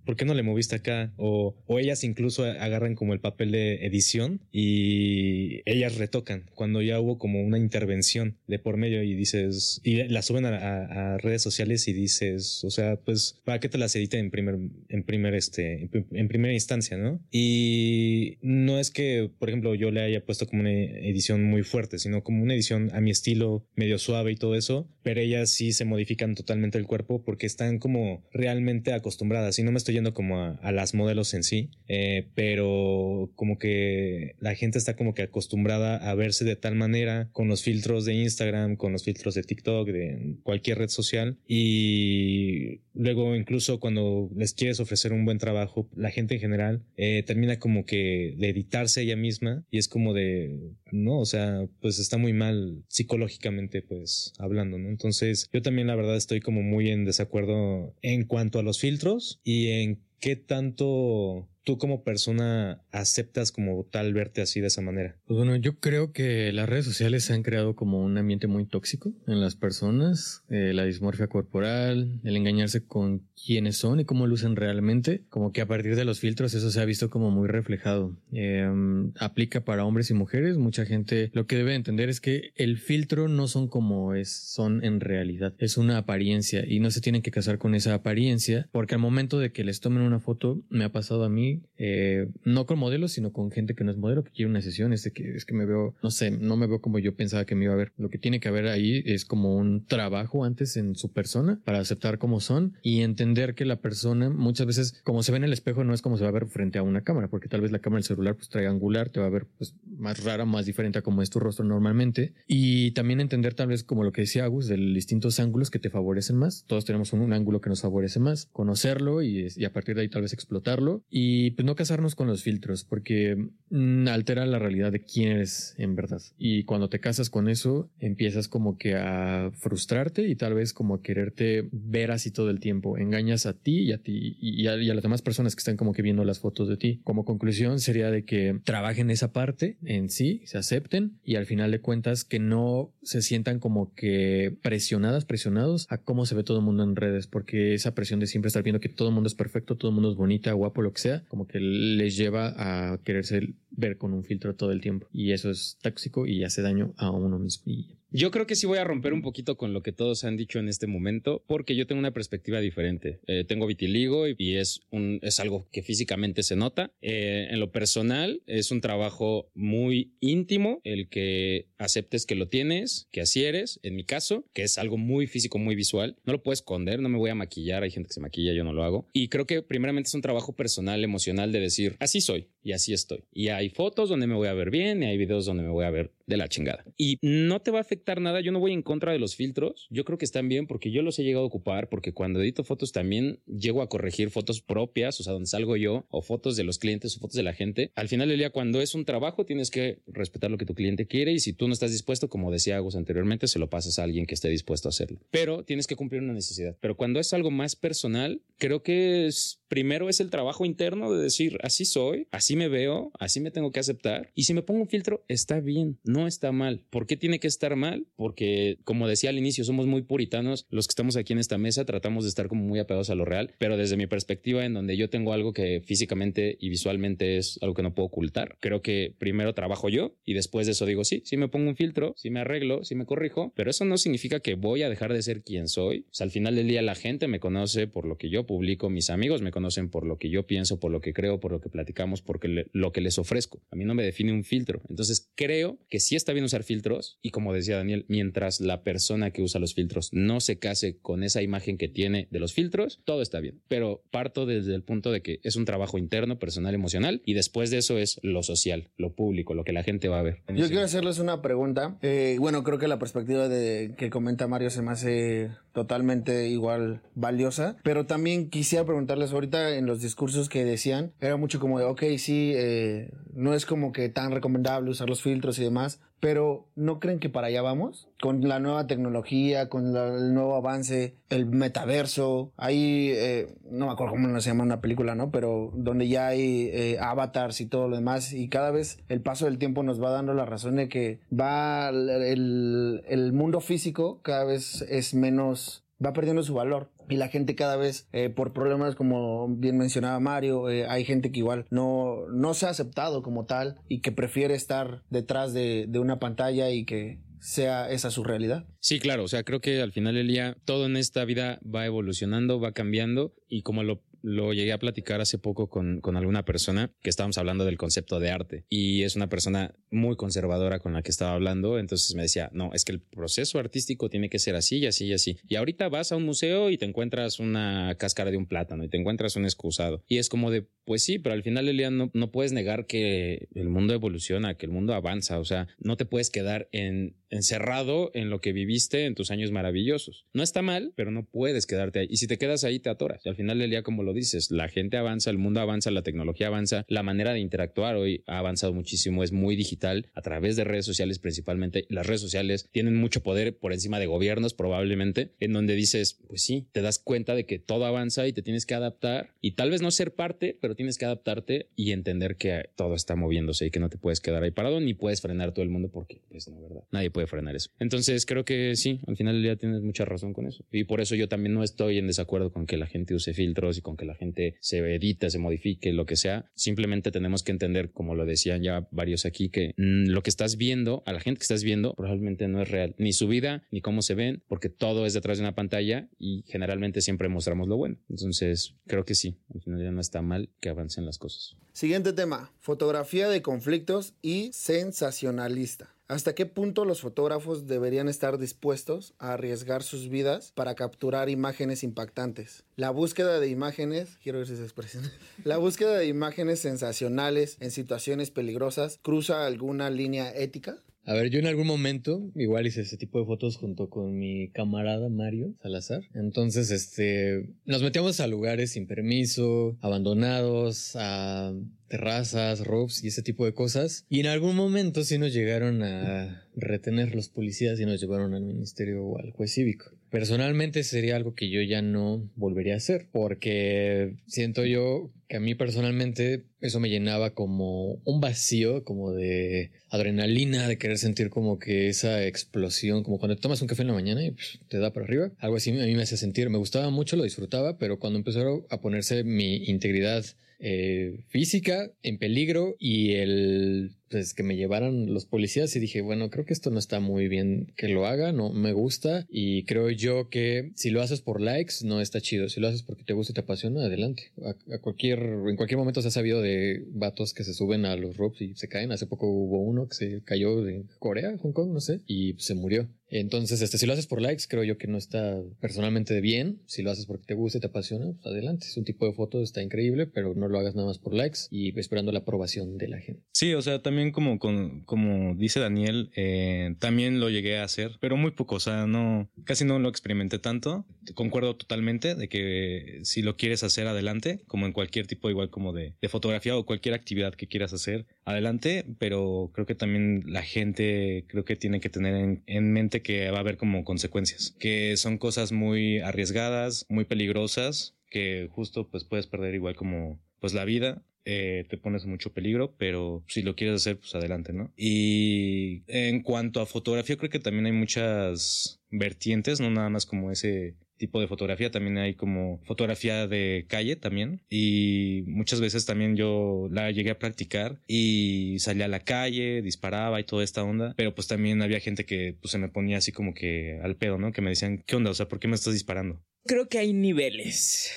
[0.05, 1.13] ¿por qué no le moviste acá?
[1.17, 6.99] O, o, ellas incluso agarran como el papel de edición y ellas retocan cuando ya
[6.99, 11.87] hubo como una intervención de por medio y dices, y la suben a, redes sociales
[11.87, 14.57] y dices, o sea, pues, ¿para qué te las editen en primer,
[14.89, 17.21] en primer, este, en primera instancia, no?
[17.31, 21.99] Y no es que, por ejemplo, yo le haya puesto como una edición muy fuerte,
[21.99, 25.73] sino como una edición a mi estilo medio suave y todo eso, pero ellas sí
[25.73, 30.13] se modifican totalmente el cuerpo porque están como realmente acostumbradas y no me estoy yendo
[30.13, 35.23] como a, las modelos en sí, eh, pero como que la gente está como que
[35.23, 39.43] acostumbrada a verse de tal manera con los filtros de Instagram, con los filtros de
[39.43, 45.89] TikTok, de cualquier red social y luego incluso cuando les quieres ofrecer un buen trabajo,
[45.95, 50.13] la gente en general eh, termina como que de editarse ella misma y es como
[50.13, 54.89] de, no, o sea, pues está muy mal psicológicamente pues hablando, ¿no?
[54.89, 59.39] Entonces yo también la verdad estoy como muy en desacuerdo en cuanto a los filtros
[59.43, 59.80] y en
[60.21, 65.15] qué tanto tú como persona aceptas como tal verte así de esa manera?
[65.25, 69.13] Pues bueno, yo creo que las redes sociales han creado como un ambiente muy tóxico
[69.27, 74.55] en las personas, eh, la dismorfia corporal, el engañarse con quiénes son y cómo lucen
[74.55, 78.15] realmente, como que a partir de los filtros eso se ha visto como muy reflejado.
[78.31, 82.77] Em, aplica para hombres y mujeres, mucha gente lo que debe entender es que el
[82.77, 87.21] filtro no son como es, son en realidad, es una apariencia y no se tienen
[87.21, 90.83] que casar con esa apariencia porque al momento de que les tomen una foto, me
[90.83, 94.23] ha pasado a mí, eh, no con modelos, sino con gente que no es modelo,
[94.23, 96.79] que quiere una sesión, es que, es que me veo, no sé, no me veo
[96.79, 97.91] como yo pensaba que me iba a ver.
[97.97, 101.79] Lo que tiene que haber ahí es como un trabajo antes en su persona para
[101.79, 105.53] aceptar cómo son y entender que la persona muchas veces, como se ve en el
[105.53, 107.71] espejo, no es como se va a ver frente a una cámara, porque tal vez
[107.71, 110.99] la cámara del celular pues triangular te va a ver pues más rara, más diferente
[110.99, 112.33] a como es tu rostro normalmente.
[112.47, 115.89] Y también entender tal vez como lo que decía Agus, de distintos ángulos que te
[115.89, 116.63] favorecen más.
[116.67, 118.47] Todos tenemos un, ángulo que nos favorece más.
[118.51, 121.03] Conocerlo y, y a partir de ahí tal vez explotarlo.
[121.09, 123.35] Y y pues no casarnos con los filtros porque
[123.71, 126.21] mm, altera la realidad de quién eres en verdad.
[126.37, 130.95] Y cuando te casas con eso, empiezas como que a frustrarte y tal vez como
[130.95, 132.97] a quererte ver así todo el tiempo.
[132.97, 136.03] Engañas a ti y a ti y a, las demás personas que están como que
[136.03, 137.01] viendo las fotos de ti.
[137.03, 141.71] Como conclusión sería de que trabajen esa parte en sí, se acepten y al final
[141.71, 146.59] de cuentas que no se sientan como que presionadas, presionados a cómo se ve todo
[146.59, 149.27] el mundo en redes, porque esa presión de siempre estar viendo que todo el mundo
[149.27, 152.53] es perfecto, todo el mundo es bonita, guapo, lo que sea, como que les lleva
[152.57, 155.07] a quererse ver con un filtro todo el tiempo.
[155.13, 157.71] Y eso es tóxico y hace daño a uno mismo.
[158.13, 160.59] Yo creo que sí voy a romper un poquito con lo que todos han dicho
[160.59, 163.21] en este momento, porque yo tengo una perspectiva diferente.
[163.25, 166.91] Eh, tengo vitiligo y es, un, es algo que físicamente se nota.
[167.01, 173.07] Eh, en lo personal, es un trabajo muy íntimo el que aceptes que lo tienes,
[173.13, 176.17] que así eres, en mi caso, que es algo muy físico, muy visual.
[176.25, 177.83] No lo puedo esconder, no me voy a maquillar.
[177.83, 179.07] Hay gente que se maquilla, yo no lo hago.
[179.13, 182.93] Y creo que primeramente es un trabajo personal, emocional de decir, así soy y así
[182.93, 183.23] estoy.
[183.33, 185.85] Y hay fotos donde me voy a ver bien y hay videos donde me voy
[185.85, 186.85] a ver de la chingada.
[186.97, 189.87] Y no te va a afectar nada, yo no voy en contra de los filtros,
[189.89, 192.63] yo creo que están bien porque yo los he llegado a ocupar, porque cuando edito
[192.63, 196.63] fotos también llego a corregir fotos propias, o sea, donde salgo yo, o fotos de
[196.63, 197.91] los clientes o fotos de la gente.
[197.95, 201.07] Al final del día, cuando es un trabajo, tienes que respetar lo que tu cliente
[201.07, 204.03] quiere y si tú no estás dispuesto, como decía Agus anteriormente, se lo pasas a
[204.03, 205.19] alguien que esté dispuesto a hacerlo.
[205.31, 206.77] Pero tienes que cumplir una necesidad.
[206.79, 211.23] Pero cuando es algo más personal, creo que es, primero es el trabajo interno de
[211.23, 214.31] decir, así soy, así me veo, así me tengo que aceptar.
[214.35, 216.83] Y si me pongo un filtro, está bien, no está mal.
[216.89, 218.07] ¿Por qué tiene que estar mal?
[218.15, 220.65] Porque, como decía al inicio, somos muy puritanos.
[220.69, 223.25] Los que estamos aquí en esta mesa tratamos de estar como muy apegados a lo
[223.25, 227.59] real, pero desde mi perspectiva, en donde yo tengo algo que físicamente y visualmente es
[227.61, 231.03] algo que no puedo ocultar, creo que primero trabajo yo y después de eso digo,
[231.03, 233.97] sí, sí me pongo un filtro, sí me arreglo, sí me corrijo, pero eso no
[233.97, 236.05] significa que voy a dejar de ser quien soy.
[236.19, 239.41] Al final del día la gente me conoce por lo que yo publico, mis amigos
[239.41, 242.21] me conocen por lo que yo pienso, por lo que creo, por lo que platicamos,
[242.21, 243.61] por lo que les ofrezco.
[243.71, 244.81] A mí no me define un filtro.
[244.89, 249.31] Entonces creo que sí está bien usar filtros y como decía Daniel, mientras la persona
[249.31, 253.01] que usa los filtros no se case con esa imagen que tiene de los filtros,
[253.05, 253.61] todo está bien.
[253.67, 257.71] Pero parto desde el punto de que es un trabajo interno, personal, emocional y después
[257.71, 260.41] de eso es lo social, lo público, lo que la gente va a ver.
[260.49, 261.97] Yo quiero hacerles una pregunta.
[262.01, 267.01] Eh, bueno, creo que la perspectiva de que comenta Mario se me hace totalmente igual
[267.15, 271.85] valiosa, pero también quisiera preguntarles ahorita en los discursos que decían, era mucho como de,
[271.85, 276.67] ok, sí, eh, no es como que tan recomendable usar los filtros y demás, pero
[276.75, 278.07] ¿no creen que para allá vamos?
[278.21, 284.13] Con la nueva tecnología, con el nuevo avance, el metaverso, hay, eh, no me acuerdo
[284.13, 285.31] cómo se llama una película, ¿no?
[285.31, 289.45] Pero donde ya hay eh, avatars y todo lo demás, y cada vez el paso
[289.45, 294.43] del tiempo nos va dando la razón de que va el- el mundo físico cada
[294.43, 296.89] vez es menos, va perdiendo su valor.
[297.11, 301.31] Y la gente cada vez, eh, por problemas como bien mencionaba Mario, eh, hay gente
[301.31, 305.87] que igual no, no se ha aceptado como tal y que prefiere estar detrás de,
[305.89, 308.65] de una pantalla y que sea esa su realidad.
[308.79, 311.85] Sí, claro, o sea, creo que al final del día todo en esta vida va
[311.85, 316.45] evolucionando, va cambiando y como lo, lo llegué a platicar hace poco con, con alguna
[316.45, 318.65] persona que estábamos hablando del concepto de arte.
[318.69, 322.71] Y es una persona muy conservadora con la que estaba hablando, entonces me decía, no,
[322.73, 325.37] es que el proceso artístico tiene que ser así y así y así.
[325.47, 328.89] Y ahorita vas a un museo y te encuentras una cáscara de un plátano y
[328.89, 330.03] te encuentras un excusado.
[330.07, 333.47] Y es como de, pues sí, pero al final día no, no puedes negar que
[333.55, 338.11] el mundo evoluciona, que el mundo avanza, o sea, no te puedes quedar en, encerrado
[338.13, 340.25] en lo que viviste en tus años maravillosos.
[340.33, 342.07] No está mal, pero no puedes quedarte ahí.
[342.09, 343.25] Y si te quedas ahí, te atoras.
[343.25, 346.03] Y al final del día, como lo dices, la gente avanza, el mundo avanza, la
[346.03, 350.55] tecnología avanza, la manera de interactuar hoy ha avanzado muchísimo, es muy digital a través
[350.55, 351.85] de redes sociales principalmente.
[351.89, 356.43] Las redes sociales tienen mucho poder por encima de gobiernos probablemente, en donde dices, pues
[356.43, 359.71] sí, te das cuenta de que todo avanza y te tienes que adaptar y tal
[359.71, 363.69] vez no ser parte, pero tienes que adaptarte y entender que todo está moviéndose y
[363.69, 366.47] que no te puedes quedar ahí parado ni puedes frenar todo el mundo porque, pues
[366.47, 366.81] no, ¿verdad?
[366.91, 367.69] Nadie puede frenar eso.
[367.77, 370.65] Entonces creo que sí, al final día tienes mucha razón con eso.
[370.71, 373.77] Y por eso yo también no estoy en desacuerdo con que la gente use filtros
[373.77, 376.49] y con que la gente se edita, se modifique, lo que sea.
[376.55, 380.57] Simplemente tenemos que entender, como lo decían ya varios aquí, que mm, lo que estás
[380.57, 382.95] viendo, a la gente que estás viendo, probablemente no es real.
[382.97, 386.43] Ni su vida, ni cómo se ven, porque todo es detrás de una pantalla y
[386.47, 387.97] generalmente siempre mostramos lo bueno.
[388.09, 391.57] Entonces creo que sí, al final ya no está mal que avancen las cosas.
[391.73, 395.93] Siguiente tema, fotografía de conflictos y sensacionalista.
[396.11, 401.83] ¿Hasta qué punto los fotógrafos deberían estar dispuestos a arriesgar sus vidas para capturar imágenes
[401.83, 402.65] impactantes?
[402.75, 404.49] La búsqueda de imágenes, quiero ver
[405.45, 410.79] la búsqueda de imágenes sensacionales en situaciones peligrosas cruza alguna línea ética?
[411.05, 414.49] A ver, yo en algún momento igual hice ese tipo de fotos junto con mi
[414.49, 416.01] camarada Mario Salazar.
[416.13, 421.53] Entonces, este, nos metíamos a lugares sin permiso, abandonados, a
[421.91, 424.05] terrazas, roofs y ese tipo de cosas.
[424.07, 428.43] Y en algún momento sí nos llegaron a retener los policías y nos llevaron al
[428.43, 429.91] ministerio o al juez cívico.
[430.09, 435.39] Personalmente sería algo que yo ya no volvería a hacer porque siento yo que a
[435.41, 441.59] mí personalmente eso me llenaba como un vacío, como de adrenalina, de querer sentir como
[441.59, 444.93] que esa explosión, como cuando tomas un café en la mañana y pues, te da
[444.93, 445.31] para arriba.
[445.39, 448.65] Algo así a mí me hacía sentir, me gustaba mucho, lo disfrutaba, pero cuando empezaron
[448.69, 450.23] a ponerse mi integridad
[450.61, 456.29] eh, física en peligro y el pues que me llevaran los policías y dije, bueno,
[456.29, 459.89] creo que esto no está muy bien que lo haga, no me gusta y creo
[459.89, 463.13] yo que si lo haces por likes no está chido, si lo haces porque te
[463.13, 464.31] gusta y te apasiona, adelante.
[464.43, 467.95] A, a cualquier, en cualquier momento se ha sabido de vatos que se suben a
[467.95, 471.53] los ropes y se caen, hace poco hubo uno que se cayó de Corea, Hong
[471.53, 472.89] Kong, no sé, y se murió.
[473.11, 476.61] Entonces, este, si lo haces por likes, creo yo que no está personalmente bien.
[476.65, 478.67] Si lo haces porque te gusta y te apasiona, pues adelante.
[478.67, 481.39] Es un tipo de foto, está increíble, pero no lo hagas nada más por likes
[481.51, 483.21] y esperando la aprobación de la gente.
[483.33, 487.97] Sí, o sea, también como, con, como dice Daniel, eh, también lo llegué a hacer,
[487.99, 490.85] pero muy poco, o sea, no, casi no lo experimenté tanto.
[491.13, 495.73] Concuerdo totalmente de que si lo quieres hacer adelante, como en cualquier tipo igual como
[495.73, 500.41] de, de fotografía o cualquier actividad que quieras hacer, adelante, pero creo que también la
[500.41, 504.55] gente creo que tiene que tener en, en mente que va a haber como consecuencias,
[504.59, 510.53] que son cosas muy arriesgadas, muy peligrosas, que justo pues puedes perder igual como pues
[510.53, 514.71] la vida eh, te pones mucho peligro, pero si lo quieres hacer, pues adelante, ¿no?
[514.75, 520.31] Y en cuanto a fotografía, creo que también hay muchas vertientes, no nada más como
[520.31, 526.15] ese tipo de fotografía, también hay como fotografía de calle también y muchas veces también
[526.15, 530.93] yo la llegué a practicar y salía a la calle, disparaba y toda esta onda,
[530.95, 534.19] pero pues también había gente que pues se me ponía así como que al pedo,
[534.19, 534.31] ¿no?
[534.31, 535.09] Que me decían, ¿qué onda?
[535.09, 536.21] O sea, ¿por qué me estás disparando?
[536.45, 537.91] Creo que hay niveles.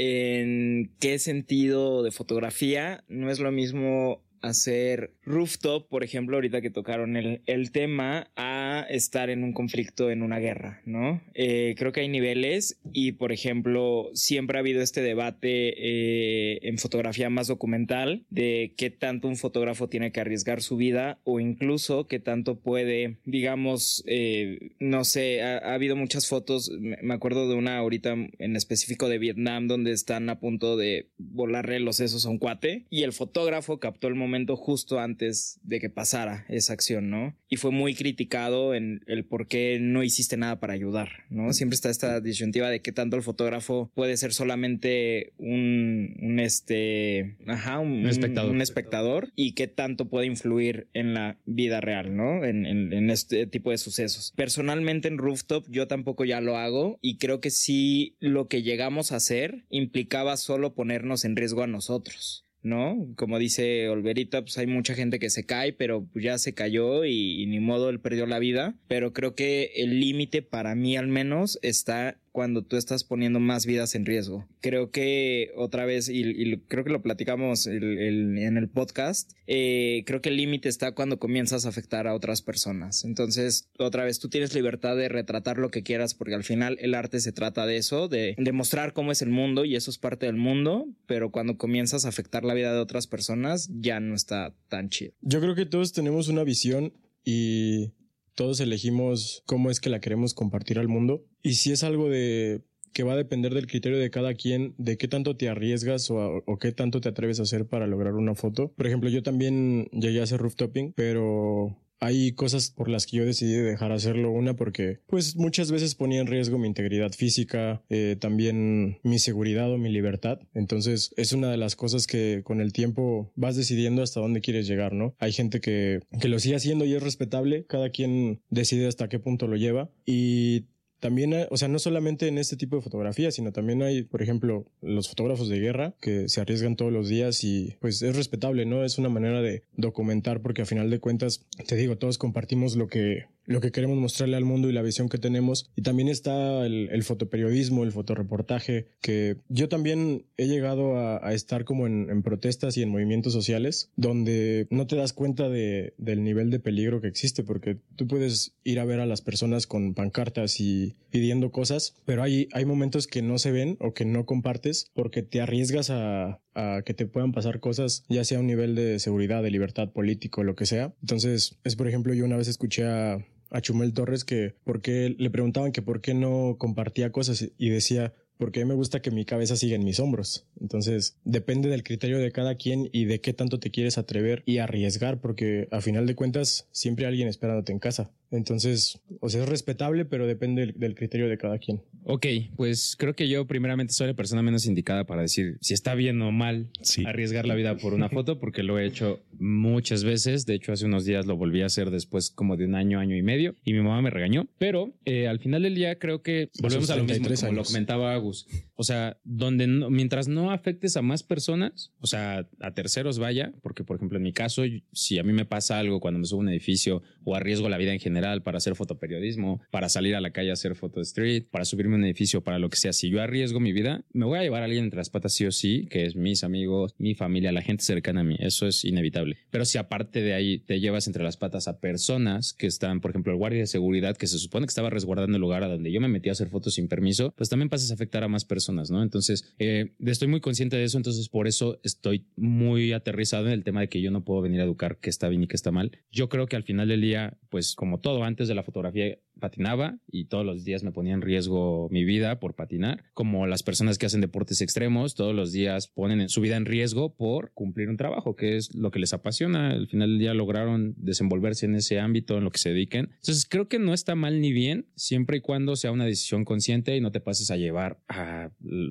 [0.00, 3.02] ¿En qué sentido de fotografía?
[3.08, 8.86] No es lo mismo hacer rooftop, por ejemplo, ahorita que tocaron el, el tema, a
[8.88, 11.20] estar en un conflicto, en una guerra, ¿no?
[11.34, 16.78] Eh, creo que hay niveles y, por ejemplo, siempre ha habido este debate eh, en
[16.78, 22.06] fotografía más documental de qué tanto un fotógrafo tiene que arriesgar su vida o incluso
[22.06, 27.54] qué tanto puede, digamos, eh, no sé, ha, ha habido muchas fotos, me acuerdo de
[27.54, 32.30] una ahorita en específico de Vietnam donde están a punto de volarle los sesos a
[32.30, 37.10] un cuate y el fotógrafo captó el momento justo antes de que pasara esa acción,
[37.10, 37.36] ¿no?
[37.48, 41.52] Y fue muy criticado en el por qué no hiciste nada para ayudar, ¿no?
[41.52, 47.36] Siempre está esta disyuntiva de que tanto el fotógrafo puede ser solamente un, un este,
[47.46, 48.50] ajá, un, Un espectador.
[48.50, 52.44] un espectador y qué tanto puede influir en la vida real, ¿no?
[52.44, 54.32] En, en- en este tipo de sucesos.
[54.36, 59.12] Personalmente en Rooftop yo tampoco ya lo hago y creo que sí lo que llegamos
[59.12, 62.44] a hacer implicaba solo ponernos en riesgo a nosotros.
[62.68, 63.06] ¿No?
[63.16, 67.06] Como dice Olverita, pues hay mucha gente que se cae, pero pues ya se cayó
[67.06, 68.74] y, y ni modo él perdió la vida.
[68.88, 73.66] Pero creo que el límite para mí al menos está cuando tú estás poniendo más
[73.66, 74.46] vidas en riesgo.
[74.60, 80.28] Creo que otra vez, y, creo que lo platicamos en el podcast, eh, creo que
[80.28, 83.04] el límite está cuando comienzas a afectar a otras personas.
[83.04, 86.94] Entonces, otra vez, tú tienes libertad de retratar lo que quieras porque al final el
[86.94, 89.98] arte se trata de eso, de, de mostrar cómo es el mundo y eso es
[89.98, 94.14] parte del mundo, pero cuando comienzas a afectar la vida de otras personas ya no
[94.14, 95.12] está tan chido.
[95.22, 96.92] Yo creo que todos tenemos una visión
[97.24, 97.94] y
[98.38, 101.26] todos elegimos cómo es que la queremos compartir al mundo.
[101.42, 104.96] Y si es algo de que va a depender del criterio de cada quien, de
[104.96, 108.36] qué tanto te arriesgas o, o qué tanto te atreves a hacer para lograr una
[108.36, 108.72] foto.
[108.76, 113.24] Por ejemplo, yo también llegué a hacer rooftopping, pero hay cosas por las que yo
[113.24, 114.30] decidí dejar hacerlo.
[114.30, 119.72] Una porque pues muchas veces ponía en riesgo mi integridad física, eh, también mi seguridad
[119.72, 120.40] o mi libertad.
[120.54, 124.66] Entonces es una de las cosas que con el tiempo vas decidiendo hasta dónde quieres
[124.66, 125.14] llegar, ¿no?
[125.18, 127.64] Hay gente que, que lo sigue haciendo y es respetable.
[127.66, 129.90] Cada quien decide hasta qué punto lo lleva.
[130.04, 130.66] Y
[131.00, 134.66] también, o sea, no solamente en este tipo de fotografía, sino también hay, por ejemplo,
[134.82, 138.84] los fotógrafos de guerra que se arriesgan todos los días y pues es respetable, ¿no?
[138.84, 142.88] Es una manera de documentar porque a final de cuentas, te digo, todos compartimos lo
[142.88, 145.70] que lo que queremos mostrarle al mundo y la visión que tenemos.
[145.74, 151.86] Y también está el, fotoperiodismo, el fotoreportaje, que yo también he llegado a, estar como
[151.86, 156.60] en, protestas y en movimientos sociales, donde no te das cuenta de, del nivel de
[156.60, 160.96] peligro que existe, porque tú puedes ir a ver a las personas con pancartas y
[161.10, 165.22] pidiendo cosas, pero hay, hay momentos que no se ven o que no compartes porque
[165.22, 168.98] te arriesgas a, a que te puedan pasar cosas, ya sea a un nivel de
[168.98, 170.92] seguridad, de libertad político, lo que sea.
[171.00, 175.14] Entonces, es por ejemplo, yo una vez escuché a, a Chumel Torres que por qué
[175.18, 179.02] le preguntaban que por qué no compartía cosas y decía porque a mí me gusta
[179.02, 180.46] que mi cabeza siga en mis hombros.
[180.60, 184.58] Entonces, depende del criterio de cada quien y de qué tanto te quieres atrever y
[184.58, 188.10] arriesgar, porque a final de cuentas siempre hay alguien esperándote en casa.
[188.30, 191.80] Entonces, o sea, es respetable, pero depende del, del criterio de cada quien.
[192.04, 195.94] Ok, pues creo que yo primeramente soy la persona menos indicada para decir si está
[195.94, 197.04] bien o mal Sí.
[197.06, 200.44] arriesgar la vida por una foto, porque lo he hecho muchas veces.
[200.44, 203.16] De hecho, hace unos días lo volví a hacer después como de un año, año
[203.16, 204.46] y medio, y mi mamá me regañó.
[204.58, 207.64] Pero eh, al final del día creo que volvemos a lo mismo, 33 como lo
[207.64, 208.46] comentaba Agus.
[208.76, 213.84] O sea, donde no- mientras afectes a más personas, o sea, a terceros vaya, porque
[213.84, 216.42] por ejemplo en mi caso, si a mí me pasa algo cuando me subo a
[216.42, 220.30] un edificio o arriesgo la vida en general para hacer fotoperiodismo, para salir a la
[220.30, 223.10] calle a hacer foto street, para subirme a un edificio, para lo que sea, si
[223.10, 225.52] yo arriesgo mi vida, me voy a llevar a alguien entre las patas sí o
[225.52, 228.36] sí, que es mis amigos, mi familia, la gente cercana a mí.
[228.38, 229.38] Eso es inevitable.
[229.50, 233.10] Pero si aparte de ahí te llevas entre las patas a personas que están, por
[233.10, 235.92] ejemplo, el guardia de seguridad que se supone que estaba resguardando el lugar a donde
[235.92, 238.44] yo me metí a hacer fotos sin permiso, pues también pasas a afectar a más
[238.44, 239.02] personas, ¿no?
[239.02, 243.64] Entonces, eh, estoy muy consciente de eso, entonces por eso estoy muy aterrizado en el
[243.64, 245.70] tema de que yo no puedo venir a educar qué está bien y qué está
[245.70, 245.92] mal.
[246.10, 249.98] Yo creo que al final del día, pues como todo antes de la fotografía, patinaba
[250.06, 253.98] y todos los días me ponía en riesgo mi vida por patinar, como las personas
[253.98, 257.88] que hacen deportes extremos, todos los días ponen en su vida en riesgo por cumplir
[257.88, 259.70] un trabajo, que es lo que les apasiona.
[259.70, 263.10] Al final del día lograron desenvolverse en ese ámbito, en lo que se dediquen.
[263.14, 266.96] Entonces creo que no está mal ni bien, siempre y cuando sea una decisión consciente
[266.96, 268.50] y no te pases a llevar a,